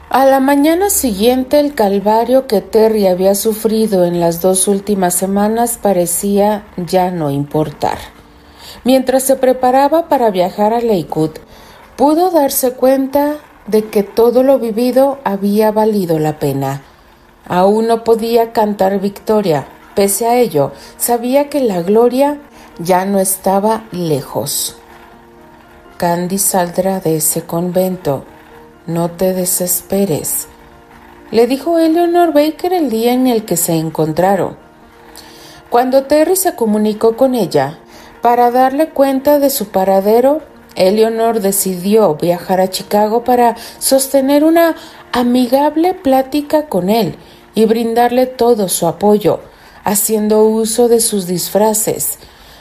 A 0.09 0.25
la 0.25 0.39
mañana 0.39 0.89
siguiente 0.89 1.59
el 1.59 1.75
calvario 1.75 2.47
que 2.47 2.61
Terry 2.61 3.09
había 3.09 3.35
sufrido 3.35 4.05
en 4.05 4.21
las 4.21 4.41
dos 4.41 4.69
últimas 4.69 5.15
semanas 5.15 5.81
parecía 5.83 6.65
ya 6.77 7.11
no 7.11 7.33
importar. 7.33 7.99
Mientras 8.85 9.25
se 9.25 9.35
preparaba 9.35 10.09
para 10.09 10.31
viajar 10.31 10.73
a 10.73 10.81
Lakewood, 10.81 11.33
pudo 11.97 12.31
darse 12.31 12.75
cuenta 12.75 13.39
de 13.67 13.87
que 13.87 14.05
todo 14.05 14.45
lo 14.45 14.61
vivido 14.61 15.19
había 15.25 15.73
valido 15.73 16.21
la 16.21 16.39
pena. 16.39 16.83
Aún 17.49 17.89
no 17.89 18.05
podía 18.05 18.53
cantar 18.53 19.01
victoria, 19.01 19.67
pese 19.97 20.29
a 20.29 20.37
ello, 20.37 20.71
sabía 20.99 21.49
que 21.49 21.61
la 21.61 21.83
gloria 21.83 22.39
ya 22.79 23.05
no 23.07 23.19
estaba 23.19 23.83
lejos. 23.91 24.77
Candy 25.97 26.39
saldrá 26.39 27.01
de 27.01 27.17
ese 27.17 27.43
convento. 27.43 28.25
No 28.87 29.11
te 29.11 29.35
desesperes, 29.35 30.47
le 31.33 31.49
dijo 31.49 31.81
Eleanor 31.81 32.33
Baker 32.33 32.73
el 32.73 32.89
día 32.89 33.13
en 33.13 33.27
el 33.27 33.45
que 33.45 33.57
se 33.57 33.75
encontraron. 33.75 34.57
Cuando 35.71 36.05
Terry 36.05 36.37
se 36.37 36.55
comunicó 36.55 37.17
con 37.17 37.35
ella 37.35 37.81
para 38.23 38.53
darle 38.53 38.91
cuenta 38.91 39.41
de 39.41 39.51
su 39.51 39.71
paradero, 39.71 40.41
Eleanor 40.77 41.41
decidió 41.41 42.15
viajar 42.15 42.61
a 42.61 42.71
Chicago 42.71 43.25
para 43.25 43.57
sostener 43.81 44.45
una 44.45 44.77
amigable 45.11 45.93
plática 45.95 46.67
con 46.67 46.89
él 46.89 47.17
y 47.57 47.65
brindarle 47.65 48.27
todo 48.27 48.69
su 48.69 48.87
apoyo, 48.87 49.41
haciendo 49.83 50.45
uso 50.45 50.87
de 50.87 51.01
sus 51.01 51.27
disfraces. 51.27 52.21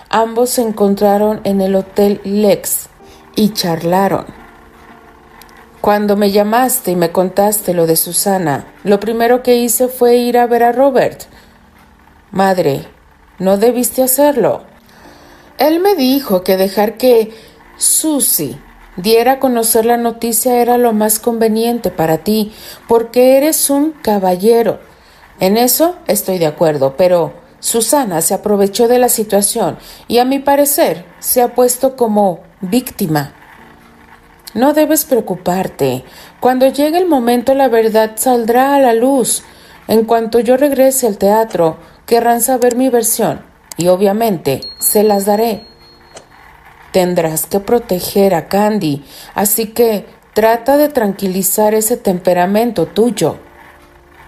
Ambos 0.09 0.49
se 0.49 0.63
encontraron 0.63 1.41
en 1.43 1.61
el 1.61 1.75
Hotel 1.75 2.19
Lex 2.23 2.87
y 3.35 3.49
charlaron. 3.49 4.44
Cuando 5.85 6.17
me 6.17 6.31
llamaste 6.31 6.89
y 6.89 6.95
me 6.95 7.11
contaste 7.11 7.75
lo 7.75 7.85
de 7.85 7.95
Susana, 7.95 8.73
lo 8.83 8.99
primero 8.99 9.43
que 9.43 9.57
hice 9.57 9.87
fue 9.87 10.15
ir 10.15 10.39
a 10.39 10.47
ver 10.47 10.63
a 10.63 10.71
Robert. 10.71 11.25
Madre, 12.31 12.87
no 13.37 13.57
debiste 13.57 14.01
hacerlo. 14.01 14.63
Él 15.59 15.79
me 15.79 15.93
dijo 15.93 16.43
que 16.43 16.57
dejar 16.57 16.97
que 16.97 17.35
Susy 17.77 18.57
diera 18.97 19.33
a 19.33 19.39
conocer 19.39 19.85
la 19.85 19.97
noticia 19.97 20.59
era 20.59 20.79
lo 20.79 20.91
más 20.91 21.19
conveniente 21.19 21.91
para 21.91 22.17
ti, 22.17 22.51
porque 22.87 23.37
eres 23.37 23.69
un 23.69 23.91
caballero. 23.91 24.79
En 25.39 25.55
eso 25.55 25.97
estoy 26.07 26.39
de 26.39 26.47
acuerdo, 26.47 26.95
pero 26.97 27.31
Susana 27.59 28.23
se 28.23 28.33
aprovechó 28.33 28.87
de 28.87 28.97
la 28.97 29.09
situación 29.09 29.77
y 30.07 30.17
a 30.17 30.25
mi 30.25 30.39
parecer 30.39 31.05
se 31.19 31.43
ha 31.43 31.53
puesto 31.53 31.95
como 31.95 32.39
víctima. 32.59 33.35
No 34.55 34.71
debes 34.71 35.03
preocuparte. 35.03 36.05
Cuando 36.39 36.67
llegue 36.67 36.97
el 36.97 37.07
momento 37.07 37.53
la 37.53 37.67
verdad 37.67 38.13
saldrá 38.15 38.73
a 38.73 38.79
la 38.79 38.93
luz. 38.93 39.43
En 39.89 40.05
cuanto 40.05 40.39
yo 40.39 40.55
regrese 40.55 41.07
al 41.07 41.17
teatro, 41.17 41.77
querrán 42.05 42.39
saber 42.39 42.77
mi 42.77 42.87
versión 42.87 43.41
y 43.75 43.89
obviamente 43.89 44.61
se 44.79 45.03
las 45.03 45.25
daré. 45.25 45.65
Tendrás 46.93 47.47
que 47.47 47.59
proteger 47.59 48.33
a 48.33 48.47
Candy, 48.47 49.03
así 49.33 49.67
que 49.67 50.05
trata 50.33 50.77
de 50.77 50.87
tranquilizar 50.87 51.73
ese 51.73 51.97
temperamento 51.97 52.85
tuyo. 52.85 53.37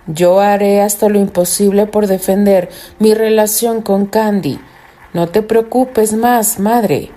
Yo 0.07 0.41
haré 0.41 0.81
hasta 0.81 1.07
lo 1.07 1.19
imposible 1.19 1.85
por 1.85 2.05
defender 2.05 2.67
mi 2.99 3.13
relación 3.13 3.81
con 3.81 4.05
Candy. 4.07 4.59
No 5.13 5.29
te 5.29 5.41
preocupes 5.41 6.11
más, 6.11 6.59
madre. 6.59 7.11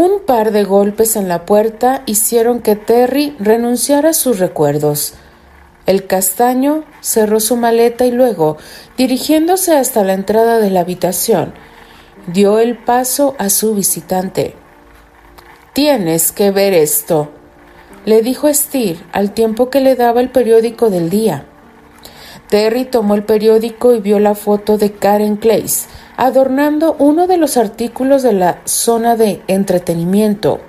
Un 0.00 0.20
par 0.24 0.52
de 0.52 0.62
golpes 0.62 1.16
en 1.16 1.26
la 1.26 1.44
puerta 1.44 2.04
hicieron 2.06 2.60
que 2.60 2.76
Terry 2.76 3.34
renunciara 3.40 4.10
a 4.10 4.12
sus 4.12 4.38
recuerdos. 4.38 5.14
El 5.86 6.06
castaño 6.06 6.84
cerró 7.00 7.40
su 7.40 7.56
maleta 7.56 8.06
y 8.06 8.12
luego, 8.12 8.58
dirigiéndose 8.96 9.74
hasta 9.74 10.04
la 10.04 10.12
entrada 10.12 10.60
de 10.60 10.70
la 10.70 10.82
habitación, 10.82 11.52
dio 12.28 12.60
el 12.60 12.78
paso 12.78 13.34
a 13.38 13.50
su 13.50 13.74
visitante. 13.74 14.54
Tienes 15.72 16.30
que 16.30 16.52
ver 16.52 16.74
esto, 16.74 17.30
le 18.04 18.22
dijo 18.22 18.54
Steer 18.54 18.98
al 19.10 19.32
tiempo 19.32 19.68
que 19.68 19.80
le 19.80 19.96
daba 19.96 20.20
el 20.20 20.30
periódico 20.30 20.90
del 20.90 21.10
día. 21.10 21.44
Terry 22.48 22.84
tomó 22.84 23.16
el 23.16 23.24
periódico 23.24 23.96
y 23.96 24.00
vio 24.00 24.20
la 24.20 24.36
foto 24.36 24.78
de 24.78 24.92
Karen 24.92 25.38
Clays 25.38 25.88
adornando 26.18 26.94
uno 26.98 27.26
de 27.26 27.38
los 27.38 27.56
artículos 27.56 28.22
de 28.22 28.34
la 28.34 28.60
zona 28.66 29.16
de 29.16 29.42
entretenimiento. 29.46 30.60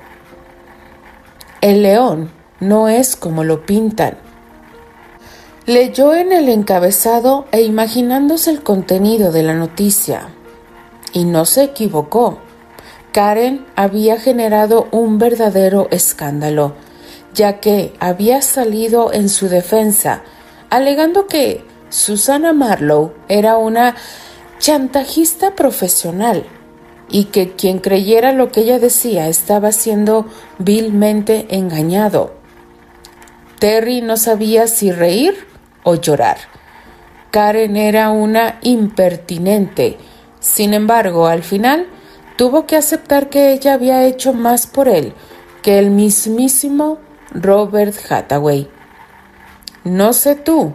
El 1.60 1.84
león 1.84 2.32
no 2.62 2.88
es 2.88 3.18
como 3.18 3.44
lo 3.44 3.66
pintan. 3.66 4.18
Leyó 5.66 6.16
en 6.16 6.32
el 6.32 6.48
encabezado 6.48 7.48
e 7.52 7.64
imaginándose 7.64 8.52
el 8.52 8.64
contenido 8.64 9.34
de 9.34 9.44
la 9.44 9.56
noticia. 9.56 10.30
Y 11.12 11.26
no 11.26 11.44
se 11.44 11.64
equivocó. 11.64 12.40
Karen 13.12 13.66
había 13.76 14.18
generado 14.18 14.88
un 14.92 15.18
verdadero 15.18 15.90
escándalo 15.92 16.76
ya 17.34 17.60
que 17.60 17.94
había 18.00 18.42
salido 18.42 19.14
en 19.14 19.30
su 19.30 19.50
defensa, 19.50 20.24
alegando 20.70 21.28
que 21.28 21.64
Susana 21.90 22.54
Marlowe 22.54 23.14
era 23.28 23.58
una 23.58 23.96
chantajista 24.60 25.56
profesional 25.56 26.46
y 27.10 27.26
que 27.26 27.54
quien 27.54 27.80
creyera 27.80 28.34
lo 28.34 28.52
que 28.52 28.62
ella 28.62 28.78
decía 28.78 29.28
estaba 29.28 29.72
siendo 29.72 30.28
vilmente 30.60 31.48
engañado. 31.50 32.36
Terry 33.58 34.02
no 34.02 34.16
sabía 34.16 34.68
si 34.68 34.92
reír 34.92 35.48
o 35.84 35.96
llorar. 35.96 36.38
Karen 37.32 37.76
era 37.78 38.12
una 38.12 38.60
impertinente. 38.62 39.98
Sin 40.40 40.74
embargo, 40.74 41.28
al 41.28 41.44
final 41.44 41.88
tuvo 42.38 42.66
que 42.66 42.76
aceptar 42.76 43.30
que 43.30 43.52
ella 43.52 43.74
había 43.74 44.06
hecho 44.06 44.34
más 44.34 44.68
por 44.68 44.88
él 44.88 45.14
que 45.62 45.78
el 45.78 45.92
mismísimo 45.92 47.00
Robert 47.32 47.96
Hathaway. 48.10 48.70
No 49.84 50.14
sé 50.14 50.36
tú, 50.36 50.74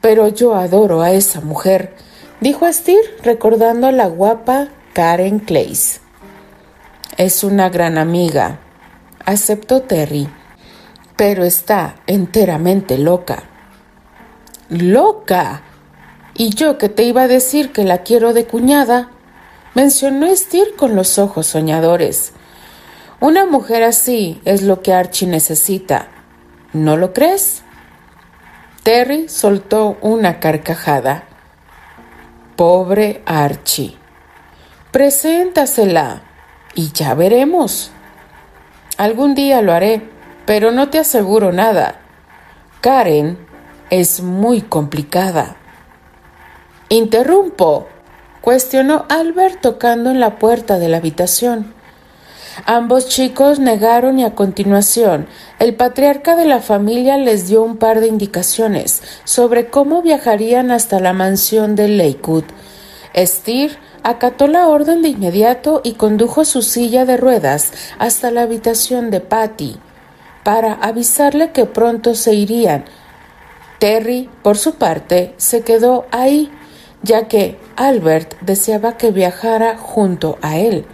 pero 0.00 0.28
yo 0.28 0.54
adoro 0.54 1.02
a 1.02 1.12
esa 1.12 1.40
mujer, 1.40 1.94
dijo 2.40 2.70
Steer 2.72 3.04
recordando 3.22 3.86
a 3.86 3.92
la 3.92 4.06
guapa 4.06 4.68
Karen 4.92 5.40
Clays. 5.40 6.00
Es 7.16 7.44
una 7.44 7.68
gran 7.70 7.98
amiga, 7.98 8.60
aceptó 9.24 9.82
Terry, 9.82 10.28
pero 11.16 11.44
está 11.44 11.96
enteramente 12.06 12.98
loca. 12.98 13.44
¿Loca? 14.68 15.62
Y 16.34 16.50
yo 16.50 16.76
que 16.76 16.88
te 16.88 17.04
iba 17.04 17.22
a 17.22 17.28
decir 17.28 17.72
que 17.72 17.84
la 17.84 17.98
quiero 17.98 18.34
de 18.34 18.46
cuñada, 18.46 19.10
mencionó 19.74 20.34
Steer 20.34 20.74
con 20.76 20.96
los 20.96 21.18
ojos 21.18 21.46
soñadores. 21.46 22.32
Una 23.20 23.46
mujer 23.46 23.82
así 23.82 24.40
es 24.44 24.62
lo 24.62 24.82
que 24.82 24.92
Archie 24.92 25.26
necesita. 25.26 26.08
¿No 26.74 26.98
lo 26.98 27.14
crees? 27.14 27.62
Terry 28.82 29.28
soltó 29.28 29.96
una 30.02 30.38
carcajada. 30.38 31.25
Pobre 32.56 33.22
Archie. 33.26 33.98
Preséntasela 34.90 36.22
y 36.74 36.90
ya 36.92 37.12
veremos. 37.12 37.90
Algún 38.96 39.34
día 39.34 39.60
lo 39.60 39.74
haré, 39.74 40.08
pero 40.46 40.72
no 40.72 40.88
te 40.88 40.98
aseguro 40.98 41.52
nada. 41.52 42.00
Karen 42.80 43.36
es 43.90 44.22
muy 44.22 44.62
complicada. 44.62 45.56
Interrumpo, 46.88 47.88
cuestionó 48.40 49.04
Albert 49.10 49.60
tocando 49.60 50.10
en 50.10 50.18
la 50.18 50.38
puerta 50.38 50.78
de 50.78 50.88
la 50.88 50.96
habitación. 50.96 51.75
Ambos 52.64 53.08
chicos 53.08 53.58
negaron 53.58 54.18
y 54.18 54.24
a 54.24 54.34
continuación 54.34 55.26
el 55.58 55.74
patriarca 55.74 56.36
de 56.36 56.46
la 56.46 56.60
familia 56.60 57.18
les 57.18 57.48
dio 57.48 57.62
un 57.62 57.76
par 57.76 58.00
de 58.00 58.08
indicaciones 58.08 59.02
sobre 59.24 59.68
cómo 59.68 60.00
viajarían 60.00 60.70
hasta 60.70 60.98
la 60.98 61.12
mansión 61.12 61.76
de 61.76 61.88
Lakewood. 61.88 62.44
Steer 63.14 63.78
acató 64.02 64.46
la 64.46 64.68
orden 64.68 65.02
de 65.02 65.08
inmediato 65.08 65.80
y 65.84 65.94
condujo 65.94 66.44
su 66.44 66.62
silla 66.62 67.04
de 67.04 67.16
ruedas 67.16 67.72
hasta 67.98 68.30
la 68.30 68.42
habitación 68.42 69.10
de 69.10 69.20
Patty 69.20 69.76
para 70.42 70.74
avisarle 70.74 71.50
que 71.50 71.66
pronto 71.66 72.14
se 72.14 72.34
irían. 72.34 72.84
Terry, 73.78 74.30
por 74.42 74.56
su 74.56 74.76
parte, 74.76 75.34
se 75.36 75.62
quedó 75.62 76.06
ahí, 76.10 76.50
ya 77.02 77.28
que 77.28 77.58
Albert 77.76 78.40
deseaba 78.40 78.96
que 78.96 79.10
viajara 79.10 79.76
junto 79.76 80.38
a 80.40 80.56
él. 80.56 80.86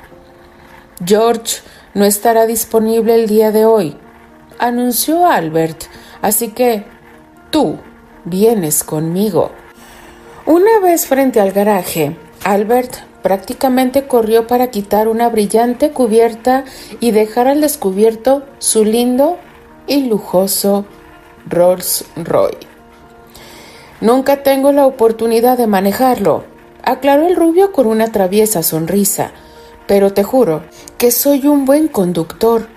George 1.04 1.62
no 1.94 2.04
estará 2.04 2.46
disponible 2.46 3.14
el 3.14 3.26
día 3.26 3.50
de 3.50 3.64
hoy, 3.64 3.96
anunció 4.58 5.26
Albert, 5.26 5.84
así 6.20 6.48
que 6.48 6.84
tú 7.50 7.78
vienes 8.24 8.84
conmigo. 8.84 9.50
Una 10.46 10.78
vez 10.80 11.06
frente 11.06 11.40
al 11.40 11.52
garaje, 11.52 12.16
Albert 12.44 12.96
prácticamente 13.22 14.06
corrió 14.06 14.46
para 14.46 14.70
quitar 14.70 15.08
una 15.08 15.28
brillante 15.28 15.90
cubierta 15.90 16.64
y 17.00 17.10
dejar 17.10 17.48
al 17.48 17.60
descubierto 17.60 18.44
su 18.58 18.84
lindo 18.84 19.38
y 19.86 20.06
lujoso 20.06 20.84
Rolls 21.48 22.04
Royce. 22.16 22.58
Nunca 24.00 24.42
tengo 24.42 24.72
la 24.72 24.86
oportunidad 24.86 25.58
de 25.58 25.66
manejarlo, 25.66 26.44
aclaró 26.82 27.26
el 27.26 27.36
rubio 27.36 27.72
con 27.72 27.86
una 27.86 28.12
traviesa 28.12 28.62
sonrisa 28.62 29.32
pero 29.86 30.12
te 30.12 30.22
juro 30.22 30.62
que 30.98 31.10
soy 31.10 31.46
un 31.46 31.64
buen 31.64 31.88
conductor. 31.88 32.68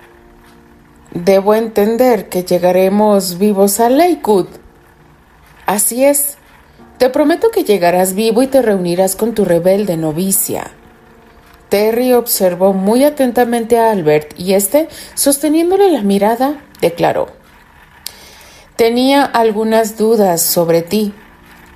Debo 1.12 1.54
entender 1.54 2.28
que 2.28 2.42
llegaremos 2.44 3.38
vivos 3.38 3.80
a 3.80 3.88
Lakewood. 3.88 4.48
Así 5.66 6.04
es. 6.04 6.36
Te 6.98 7.10
prometo 7.10 7.50
que 7.50 7.64
llegarás 7.64 8.14
vivo 8.14 8.42
y 8.42 8.46
te 8.46 8.62
reunirás 8.62 9.16
con 9.16 9.34
tu 9.34 9.44
rebelde 9.44 9.96
novicia. 9.96 10.70
Terry 11.68 12.12
observó 12.12 12.72
muy 12.72 13.04
atentamente 13.04 13.78
a 13.78 13.90
Albert 13.90 14.38
y 14.38 14.54
éste, 14.54 14.88
sosteniéndole 15.14 15.90
la 15.90 16.02
mirada, 16.02 16.64
declaró 16.80 17.28
Tenía 18.76 19.24
algunas 19.24 19.96
dudas 19.96 20.42
sobre 20.42 20.82
ti, 20.82 21.12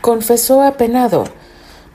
confesó 0.00 0.62
apenado 0.62 1.24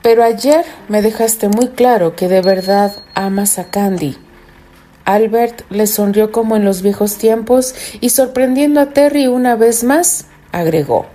pero 0.06 0.22
ayer 0.22 0.64
me 0.86 1.02
dejaste 1.02 1.48
muy 1.48 1.66
claro 1.66 2.14
que 2.14 2.28
de 2.28 2.40
verdad 2.40 2.92
amas 3.14 3.58
a 3.58 3.70
Candy. 3.70 4.16
Albert 5.04 5.62
le 5.68 5.88
sonrió 5.88 6.30
como 6.30 6.54
en 6.54 6.64
los 6.64 6.80
viejos 6.80 7.16
tiempos 7.16 7.74
y 8.00 8.10
sorprendiendo 8.10 8.78
a 8.78 8.90
Terry 8.90 9.26
una 9.26 9.56
vez 9.56 9.82
más, 9.82 10.26
agregó 10.52 11.06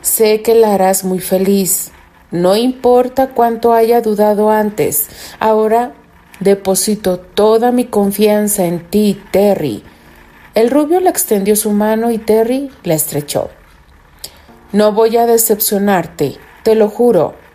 Sé 0.00 0.40
que 0.40 0.54
la 0.54 0.72
harás 0.72 1.04
muy 1.04 1.18
feliz. 1.18 1.90
No 2.30 2.56
importa 2.56 3.34
cuánto 3.34 3.74
haya 3.74 4.00
dudado 4.00 4.48
antes. 4.48 5.10
Ahora 5.38 5.92
deposito 6.38 7.18
toda 7.18 7.70
mi 7.70 7.84
confianza 7.84 8.64
en 8.64 8.80
ti, 8.80 9.22
Terry. 9.30 9.84
El 10.54 10.70
rubio 10.70 11.00
le 11.00 11.10
extendió 11.10 11.54
su 11.54 11.72
mano 11.72 12.10
y 12.10 12.16
Terry 12.16 12.70
la 12.82 12.94
estrechó. 12.94 13.50
No 14.72 14.92
voy 14.92 15.18
a 15.18 15.26
decepcionarte, 15.26 16.38
te 16.62 16.74
lo 16.74 16.88
juro. 16.88 17.49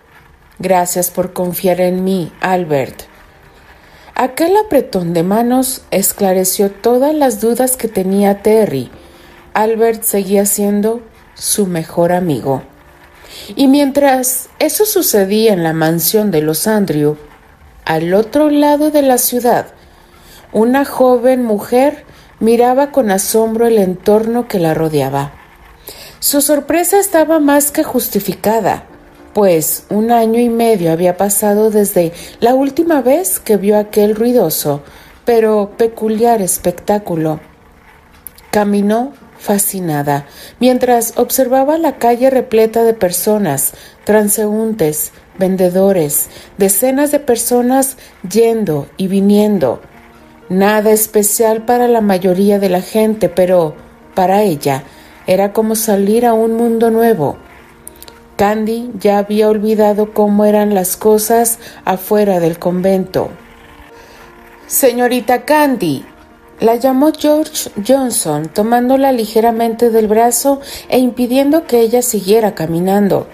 Gracias 0.60 1.12
por 1.12 1.34
confiar 1.34 1.82
en 1.82 2.06
mí, 2.06 2.32
Albert. 2.40 3.04
Aquel 4.16 4.56
apretón 4.56 5.14
de 5.14 5.24
manos 5.24 5.82
esclareció 5.92 6.72
todas 6.72 7.14
las 7.14 7.42
dudas 7.42 7.76
que 7.76 7.90
tenía 7.90 8.42
Terry. 8.42 8.90
Albert 9.54 10.04
seguía 10.04 10.46
siendo 10.46 11.02
su 11.34 11.68
mejor 11.68 12.14
amigo. 12.14 12.64
Y 13.58 13.68
mientras 13.68 14.48
eso 14.60 14.86
sucedía 14.86 15.52
en 15.52 15.64
la 15.64 15.74
mansión 15.74 16.32
de 16.32 16.42
los 16.42 16.68
Andrew, 16.68 17.18
al 17.84 18.14
otro 18.14 18.50
lado 18.50 18.92
de 18.92 19.02
la 19.02 19.18
ciudad, 19.18 19.68
una 20.54 20.86
joven 20.86 21.44
mujer 21.44 22.06
miraba 22.40 22.92
con 22.92 23.12
asombro 23.12 23.68
el 23.68 23.78
entorno 23.78 24.48
que 24.48 24.60
la 24.60 24.74
rodeaba. 24.74 25.34
Su 26.22 26.40
sorpresa 26.40 26.98
estaba 26.98 27.40
más 27.42 27.72
que 27.72 27.84
justificada 27.84 28.86
pues 29.36 29.84
un 29.90 30.12
año 30.12 30.40
y 30.40 30.48
medio 30.48 30.94
había 30.94 31.18
pasado 31.18 31.70
desde 31.70 32.14
la 32.40 32.56
última 32.56 33.02
vez 33.02 33.42
que 33.42 33.58
vio 33.58 33.78
aquel 33.78 34.16
ruidoso 34.16 34.82
pero 35.26 35.72
peculiar 35.78 36.42
espectáculo. 36.42 37.42
Caminó 38.50 39.12
fascinada, 39.38 40.26
mientras 40.62 41.18
observaba 41.18 41.78
la 41.78 41.98
calle 41.98 42.30
repleta 42.30 42.86
de 42.86 42.94
personas, 42.94 43.74
transeúntes, 44.06 45.12
vendedores, 45.38 46.30
decenas 46.58 47.12
de 47.12 47.20
personas 47.20 47.98
yendo 48.32 48.88
y 48.96 49.08
viniendo. 49.10 49.82
Nada 50.48 50.92
especial 50.92 51.66
para 51.66 51.90
la 51.90 52.00
mayoría 52.00 52.58
de 52.58 52.70
la 52.70 52.82
gente, 52.82 53.28
pero 53.28 53.76
para 54.14 54.44
ella 54.44 54.84
era 55.28 55.52
como 55.52 55.76
salir 55.76 56.26
a 56.26 56.34
un 56.34 56.54
mundo 56.54 56.90
nuevo. 56.90 57.38
Candy 58.36 58.92
ya 59.00 59.20
había 59.20 59.50
olvidado 59.50 60.14
cómo 60.14 60.46
eran 60.46 60.74
las 60.74 60.98
cosas 60.98 61.60
afuera 61.86 62.40
del 62.40 62.60
convento. 62.60 63.30
Señorita 64.68 65.46
Candy, 65.46 66.04
la 66.60 66.76
llamó 66.76 67.12
George 67.18 67.70
Johnson, 67.86 68.48
tomándola 68.48 69.12
ligeramente 69.12 69.90
del 69.90 70.08
brazo 70.08 70.60
e 70.90 71.00
impidiendo 71.00 71.66
que 71.66 71.80
ella 71.80 72.02
siguiera 72.02 72.56
caminando. 72.56 73.28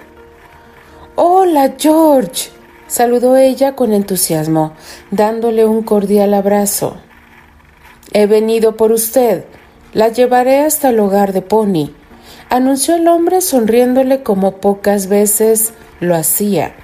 Hola, 1.15 1.75
George. 1.77 2.49
saludó 2.87 3.37
ella 3.37 3.75
con 3.75 3.93
entusiasmo, 3.93 4.73
dándole 5.11 5.65
un 5.65 5.83
cordial 5.83 6.33
abrazo. 6.33 6.97
He 8.11 8.25
venido 8.25 8.75
por 8.75 8.91
usted. 8.91 9.45
La 9.93 10.09
llevaré 10.09 10.59
hasta 10.59 10.89
el 10.89 10.99
hogar 10.99 11.31
de 11.31 11.41
Pony, 11.41 11.91
anunció 12.51 12.93
el 12.95 13.07
hombre 13.07 13.41
sonriéndole 13.41 14.21
como 14.21 14.57
pocas 14.57 15.07
veces 15.07 15.73
lo 15.99 16.13
hacía. 16.15 16.75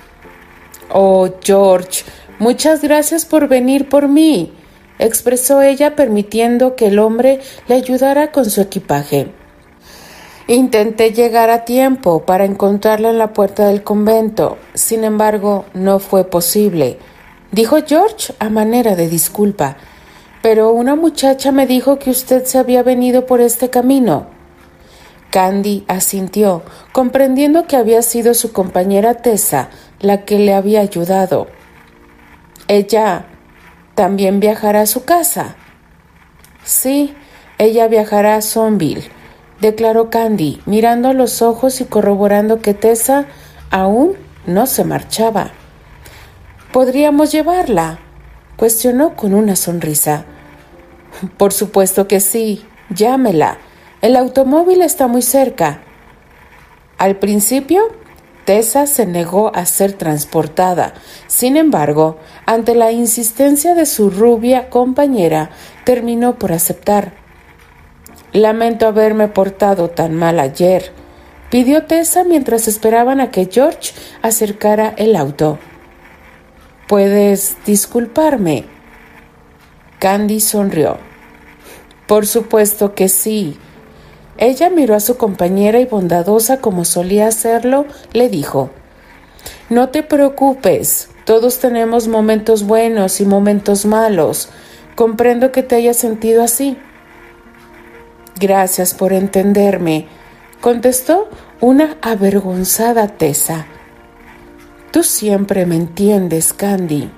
Oh, 0.92 1.30
George, 1.44 2.04
muchas 2.40 2.82
gracias 2.82 3.26
por 3.26 3.48
venir 3.48 3.88
por 3.88 4.08
mí 4.08 4.52
expresó 5.00 5.62
ella 5.62 5.96
permitiendo 5.96 6.76
que 6.76 6.88
el 6.88 7.00
hombre 7.00 7.40
le 7.68 7.76
ayudara 7.76 8.32
con 8.32 8.50
su 8.50 8.62
equipaje. 8.62 9.32
Intenté 10.48 11.12
llegar 11.12 11.50
a 11.50 11.66
tiempo 11.66 12.26
para 12.26 12.46
encontrarla 12.46 13.10
en 13.10 13.18
la 13.18 13.34
puerta 13.34 13.68
del 13.68 13.84
convento, 13.84 14.58
sin 14.74 15.04
embargo 15.04 15.66
no 15.74 16.00
fue 16.00 16.24
posible, 16.24 17.00
dijo 17.52 17.78
George 17.86 18.34
a 18.40 18.50
manera 18.50 18.96
de 18.96 19.10
disculpa. 19.10 19.78
Pero 20.42 20.72
una 20.72 20.96
muchacha 20.96 21.52
me 21.52 21.68
dijo 21.68 22.00
que 22.00 22.12
usted 22.12 22.46
se 22.46 22.58
había 22.58 22.82
venido 22.82 23.26
por 23.26 23.42
este 23.42 23.70
camino. 23.70 24.37
Candy 25.38 25.86
asintió, 25.88 26.64
comprendiendo 26.94 27.68
que 27.68 27.76
había 27.76 28.02
sido 28.02 28.34
su 28.34 28.52
compañera 28.54 29.14
Tessa 29.14 29.70
la 30.00 30.26
que 30.26 30.40
le 30.40 30.56
había 30.56 30.82
ayudado. 30.82 31.46
Ella 32.68 33.28
también 33.94 34.40
viajará 34.40 34.82
a 34.82 34.86
su 34.88 35.06
casa. 35.06 35.56
Sí, 36.64 37.14
ella 37.60 37.88
viajará 37.88 38.38
a 38.38 38.42
Sonville, 38.42 39.12
declaró 39.62 40.10
Candy, 40.10 40.60
mirando 40.66 41.14
los 41.14 41.44
ojos 41.44 41.82
y 41.82 41.86
corroborando 41.86 42.60
que 42.64 42.74
Tessa 42.74 43.28
aún 43.70 44.16
no 44.48 44.66
se 44.66 44.86
marchaba. 44.86 45.52
¿Podríamos 46.74 47.32
llevarla? 47.32 48.00
cuestionó 48.56 49.16
con 49.16 49.36
una 49.36 49.56
sonrisa. 49.56 50.26
Por 51.38 51.54
supuesto 51.54 52.08
que 52.08 52.22
sí, 52.22 52.66
llámela. 52.90 53.60
El 54.02 54.16
automóvil 54.16 54.82
está 54.84 55.08
muy 55.08 55.24
cerca. 55.24 55.82
Al 57.00 57.16
principio 57.18 57.82
Tessa 58.46 58.86
se 58.86 59.06
negó 59.06 59.52
a 59.56 59.66
ser 59.66 59.94
transportada. 59.94 60.94
Sin 61.26 61.58
embargo, 61.58 62.18
ante 62.46 62.76
la 62.76 62.92
insistencia 62.92 63.74
de 63.74 63.86
su 63.86 64.10
rubia 64.10 64.70
compañera, 64.70 65.50
terminó 65.84 66.40
por 66.40 66.54
aceptar. 66.54 67.14
Lamento 68.34 68.88
haberme 68.88 69.28
portado 69.28 69.90
tan 69.90 70.16
mal 70.16 70.40
ayer, 70.40 70.92
pidió 71.50 71.86
Tessa 71.86 72.24
mientras 72.24 72.68
esperaban 72.68 73.20
a 73.20 73.32
que 73.32 73.50
George 73.52 73.94
acercara 74.22 74.94
el 74.96 75.16
auto. 75.16 75.58
¿Puedes 76.88 77.58
disculparme? 77.66 78.66
Candy 80.00 80.40
sonrió. 80.40 81.00
Por 82.06 82.28
supuesto 82.28 82.94
que 82.94 83.10
sí. 83.10 83.58
Ella 84.38 84.70
miró 84.70 84.96
a 84.96 85.00
su 85.00 85.18
compañera 85.18 85.80
y 85.80 85.86
bondadosa 85.86 86.60
como 86.60 86.86
solía 86.86 87.28
hacerlo, 87.28 87.86
le 88.14 88.30
dijo 88.30 88.70
No 89.70 89.90
te 89.90 90.04
preocupes, 90.04 91.10
todos 91.26 91.60
tenemos 91.60 92.08
momentos 92.08 92.64
buenos 92.64 93.20
y 93.20 93.26
momentos 93.26 93.86
malos. 93.86 94.50
Comprendo 94.96 95.52
que 95.52 95.64
te 95.64 95.76
hayas 95.76 95.98
sentido 95.98 96.44
así. 96.44 96.78
Gracias 98.40 98.94
por 98.94 99.14
entenderme, 99.14 100.08
contestó 100.62 101.30
una 101.60 101.98
avergonzada 102.02 103.08
Tessa. 103.08 103.66
Tú 104.92 105.04
siempre 105.04 105.66
me 105.66 105.76
entiendes, 105.76 106.54
Candy. 106.54 107.12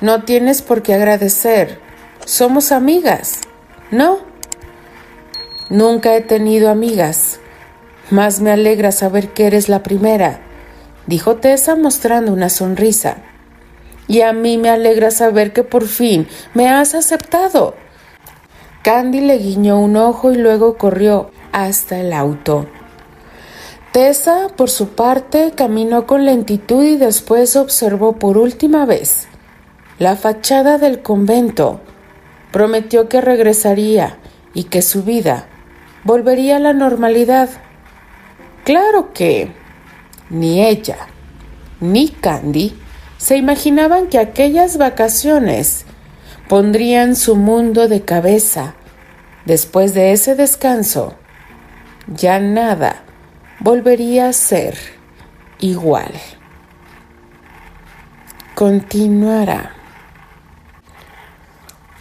No 0.00 0.24
tienes 0.24 0.62
por 0.62 0.82
qué 0.82 0.94
agradecer. 0.94 1.78
Somos 2.24 2.72
amigas, 2.72 3.40
¿no? 3.90 4.29
Nunca 5.70 6.16
he 6.16 6.20
tenido 6.20 6.68
amigas. 6.68 7.38
Más 8.10 8.40
me 8.40 8.50
alegra 8.50 8.90
saber 8.90 9.28
que 9.28 9.46
eres 9.46 9.68
la 9.68 9.84
primera, 9.84 10.40
dijo 11.06 11.36
Tessa 11.36 11.76
mostrando 11.76 12.32
una 12.32 12.48
sonrisa. 12.48 13.18
Y 14.08 14.22
a 14.22 14.32
mí 14.32 14.58
me 14.58 14.68
alegra 14.68 15.12
saber 15.12 15.52
que 15.52 15.62
por 15.62 15.86
fin 15.86 16.26
me 16.54 16.68
has 16.68 16.96
aceptado. 16.96 17.76
Candy 18.82 19.20
le 19.20 19.38
guiñó 19.38 19.78
un 19.78 19.96
ojo 19.96 20.32
y 20.32 20.38
luego 20.38 20.76
corrió 20.76 21.30
hasta 21.52 22.00
el 22.00 22.14
auto. 22.14 22.66
Tessa, 23.92 24.48
por 24.56 24.70
su 24.70 24.88
parte, 24.88 25.52
caminó 25.54 26.04
con 26.04 26.24
lentitud 26.24 26.82
y 26.82 26.96
después 26.96 27.54
observó 27.54 28.14
por 28.14 28.38
última 28.38 28.86
vez 28.86 29.28
la 30.00 30.16
fachada 30.16 30.78
del 30.78 31.00
convento. 31.02 31.80
Prometió 32.50 33.08
que 33.08 33.20
regresaría 33.20 34.18
y 34.52 34.64
que 34.64 34.82
su 34.82 35.04
vida 35.04 35.46
volvería 36.04 36.56
a 36.56 36.60
la 36.60 36.72
normalidad. 36.72 37.48
Claro 38.64 39.12
que 39.12 39.52
ni 40.28 40.64
ella 40.64 41.08
ni 41.80 42.08
Candy 42.08 42.78
se 43.18 43.36
imaginaban 43.36 44.08
que 44.08 44.18
aquellas 44.18 44.78
vacaciones 44.78 45.84
pondrían 46.48 47.16
su 47.16 47.36
mundo 47.36 47.88
de 47.88 48.02
cabeza. 48.02 48.74
Después 49.44 49.94
de 49.94 50.12
ese 50.12 50.34
descanso, 50.34 51.14
ya 52.06 52.38
nada 52.38 53.02
volvería 53.58 54.28
a 54.28 54.32
ser 54.32 54.76
igual. 55.58 56.12
Continuará. 58.54 59.74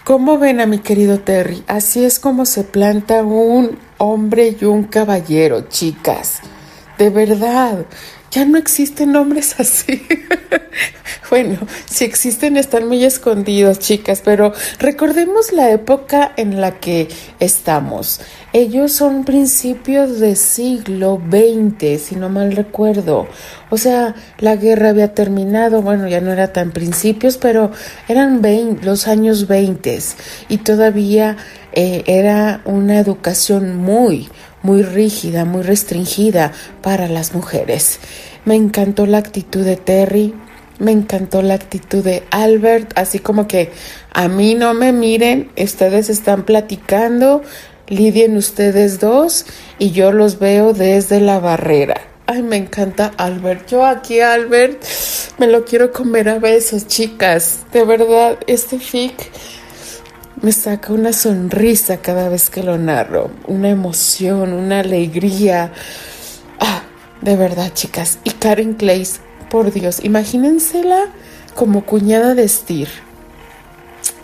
¿Cómo 0.04 0.38
ven 0.38 0.60
a 0.60 0.66
mi 0.66 0.80
querido 0.80 1.20
Terry? 1.20 1.64
Así 1.68 2.04
es 2.04 2.20
como 2.20 2.46
se 2.46 2.64
planta 2.64 3.24
un 3.24 3.78
hombre 4.00 4.56
y 4.60 4.66
un 4.66 4.84
caballero, 4.84 5.68
chicas. 5.70 6.42
De 6.98 7.10
verdad, 7.10 7.86
ya 8.32 8.46
no 8.46 8.58
existen 8.58 9.16
hombres 9.16 9.60
así. 9.60 10.06
bueno, 11.30 11.58
si 11.86 12.06
existen 12.06 12.58
están 12.58 12.88
muy 12.88 13.04
escondidos, 13.04 13.80
chicas, 13.80 14.22
pero 14.24 14.54
recordemos 14.80 15.52
la 15.52 15.72
época 15.72 16.32
en 16.38 16.62
la 16.62 16.80
que 16.80 17.08
estamos. 17.40 18.22
Ellos 18.54 18.92
son 18.92 19.26
principios 19.26 20.20
del 20.20 20.36
siglo 20.36 21.22
XX, 21.30 22.02
si 22.02 22.16
no 22.16 22.30
mal 22.30 22.56
recuerdo. 22.56 23.28
O 23.70 23.78
sea, 23.78 24.16
la 24.40 24.56
guerra 24.56 24.90
había 24.90 25.14
terminado, 25.14 25.82
bueno, 25.82 26.08
ya 26.08 26.22
no 26.22 26.32
era 26.32 26.52
tan 26.52 26.72
principios, 26.72 27.38
pero 27.38 27.72
eran 28.08 28.42
los 28.82 29.08
años 29.08 29.48
20 29.48 30.00
y 30.50 30.58
todavía 30.58 31.38
eh, 31.72 32.04
era 32.08 32.62
una 32.66 33.00
educación 33.00 33.78
muy, 33.78 34.30
muy 34.62 34.84
rígida, 34.84 35.46
muy 35.46 35.62
restringida 35.62 36.52
para 36.82 37.08
las 37.08 37.34
mujeres. 37.34 38.00
Me 38.46 38.56
encantó 38.56 39.06
la 39.06 39.18
actitud 39.18 39.64
de 39.64 39.78
Terry, 39.78 40.34
me 40.80 40.92
encantó 40.92 41.42
la 41.42 41.56
actitud 41.56 42.04
de 42.04 42.24
Albert, 42.32 42.98
así 42.98 43.20
como 43.20 43.48
que 43.48 43.72
a 44.14 44.28
mí 44.28 44.56
no 44.56 44.74
me 44.74 44.92
miren, 44.92 45.52
ustedes 45.58 46.10
están 46.10 46.44
platicando, 46.44 47.44
lidien 47.88 48.38
ustedes 48.38 49.00
dos 49.00 49.46
y 49.78 49.92
yo 49.92 50.12
los 50.12 50.40
veo 50.40 50.74
desde 50.74 51.20
la 51.20 51.40
barrera. 51.40 52.02
Ay, 52.32 52.44
me 52.44 52.58
encanta 52.58 53.12
Albert. 53.18 53.68
Yo 53.72 53.84
aquí, 53.84 54.20
Albert, 54.20 54.84
me 55.40 55.48
lo 55.48 55.66
quiero 55.66 55.92
comer 55.92 56.30
a 56.30 56.38
besos, 56.38 56.86
chicas. 56.86 57.62
De 57.74 57.84
verdad, 57.86 58.38
este 58.46 58.78
fic 58.78 59.32
me 60.42 60.52
saca 60.52 60.94
una 60.94 61.14
sonrisa 61.14 61.98
cada 61.98 62.30
vez 62.30 62.50
que 62.50 62.64
lo 62.64 62.78
narro, 62.78 63.32
una 63.48 63.70
emoción, 63.70 64.54
una 64.54 64.80
alegría. 64.80 65.72
Ah, 66.60 66.84
de 67.22 67.36
verdad, 67.36 67.74
chicas. 67.74 68.20
Y 68.24 68.32
Karen 68.32 68.76
Clays, 68.76 69.20
por 69.50 69.72
Dios, 69.74 70.04
imagínensela 70.04 71.08
como 71.56 71.86
cuñada 71.86 72.36
de 72.36 72.48
Steer. 72.48 72.90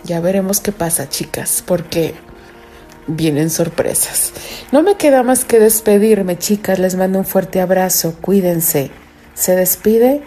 Ya 0.04 0.20
veremos 0.20 0.60
qué 0.60 0.72
pasa, 0.72 1.08
chicas, 1.08 1.62
porque 1.66 2.14
vienen 3.06 3.50
sorpresas. 3.50 4.32
No 4.72 4.82
me 4.82 4.96
queda 4.96 5.22
más 5.22 5.44
que 5.44 5.58
despedirme, 5.58 6.38
chicas. 6.38 6.78
Les 6.78 6.94
mando 6.94 7.18
un 7.18 7.24
fuerte 7.24 7.60
abrazo. 7.60 8.16
Cuídense. 8.20 8.90
Se 9.34 9.54
despide 9.54 10.22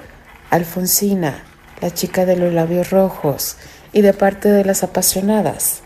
Alfonsina, 0.49 1.43
la 1.81 1.91
chica 1.93 2.25
de 2.25 2.35
los 2.35 2.53
labios 2.53 2.91
rojos, 2.91 3.55
y 3.93 4.01
de 4.01 4.13
parte 4.13 4.49
de 4.49 4.65
las 4.65 4.83
apasionadas. 4.83 5.81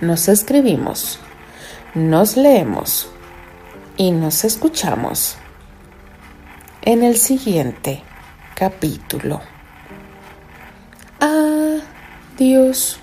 Nos 0.00 0.28
escribimos, 0.28 1.20
nos 1.94 2.36
leemos 2.36 3.08
y 3.96 4.10
nos 4.10 4.44
escuchamos 4.44 5.36
en 6.82 7.02
el 7.02 7.16
siguiente 7.16 8.02
capítulo. 8.54 9.40
Adiós. 11.20 13.00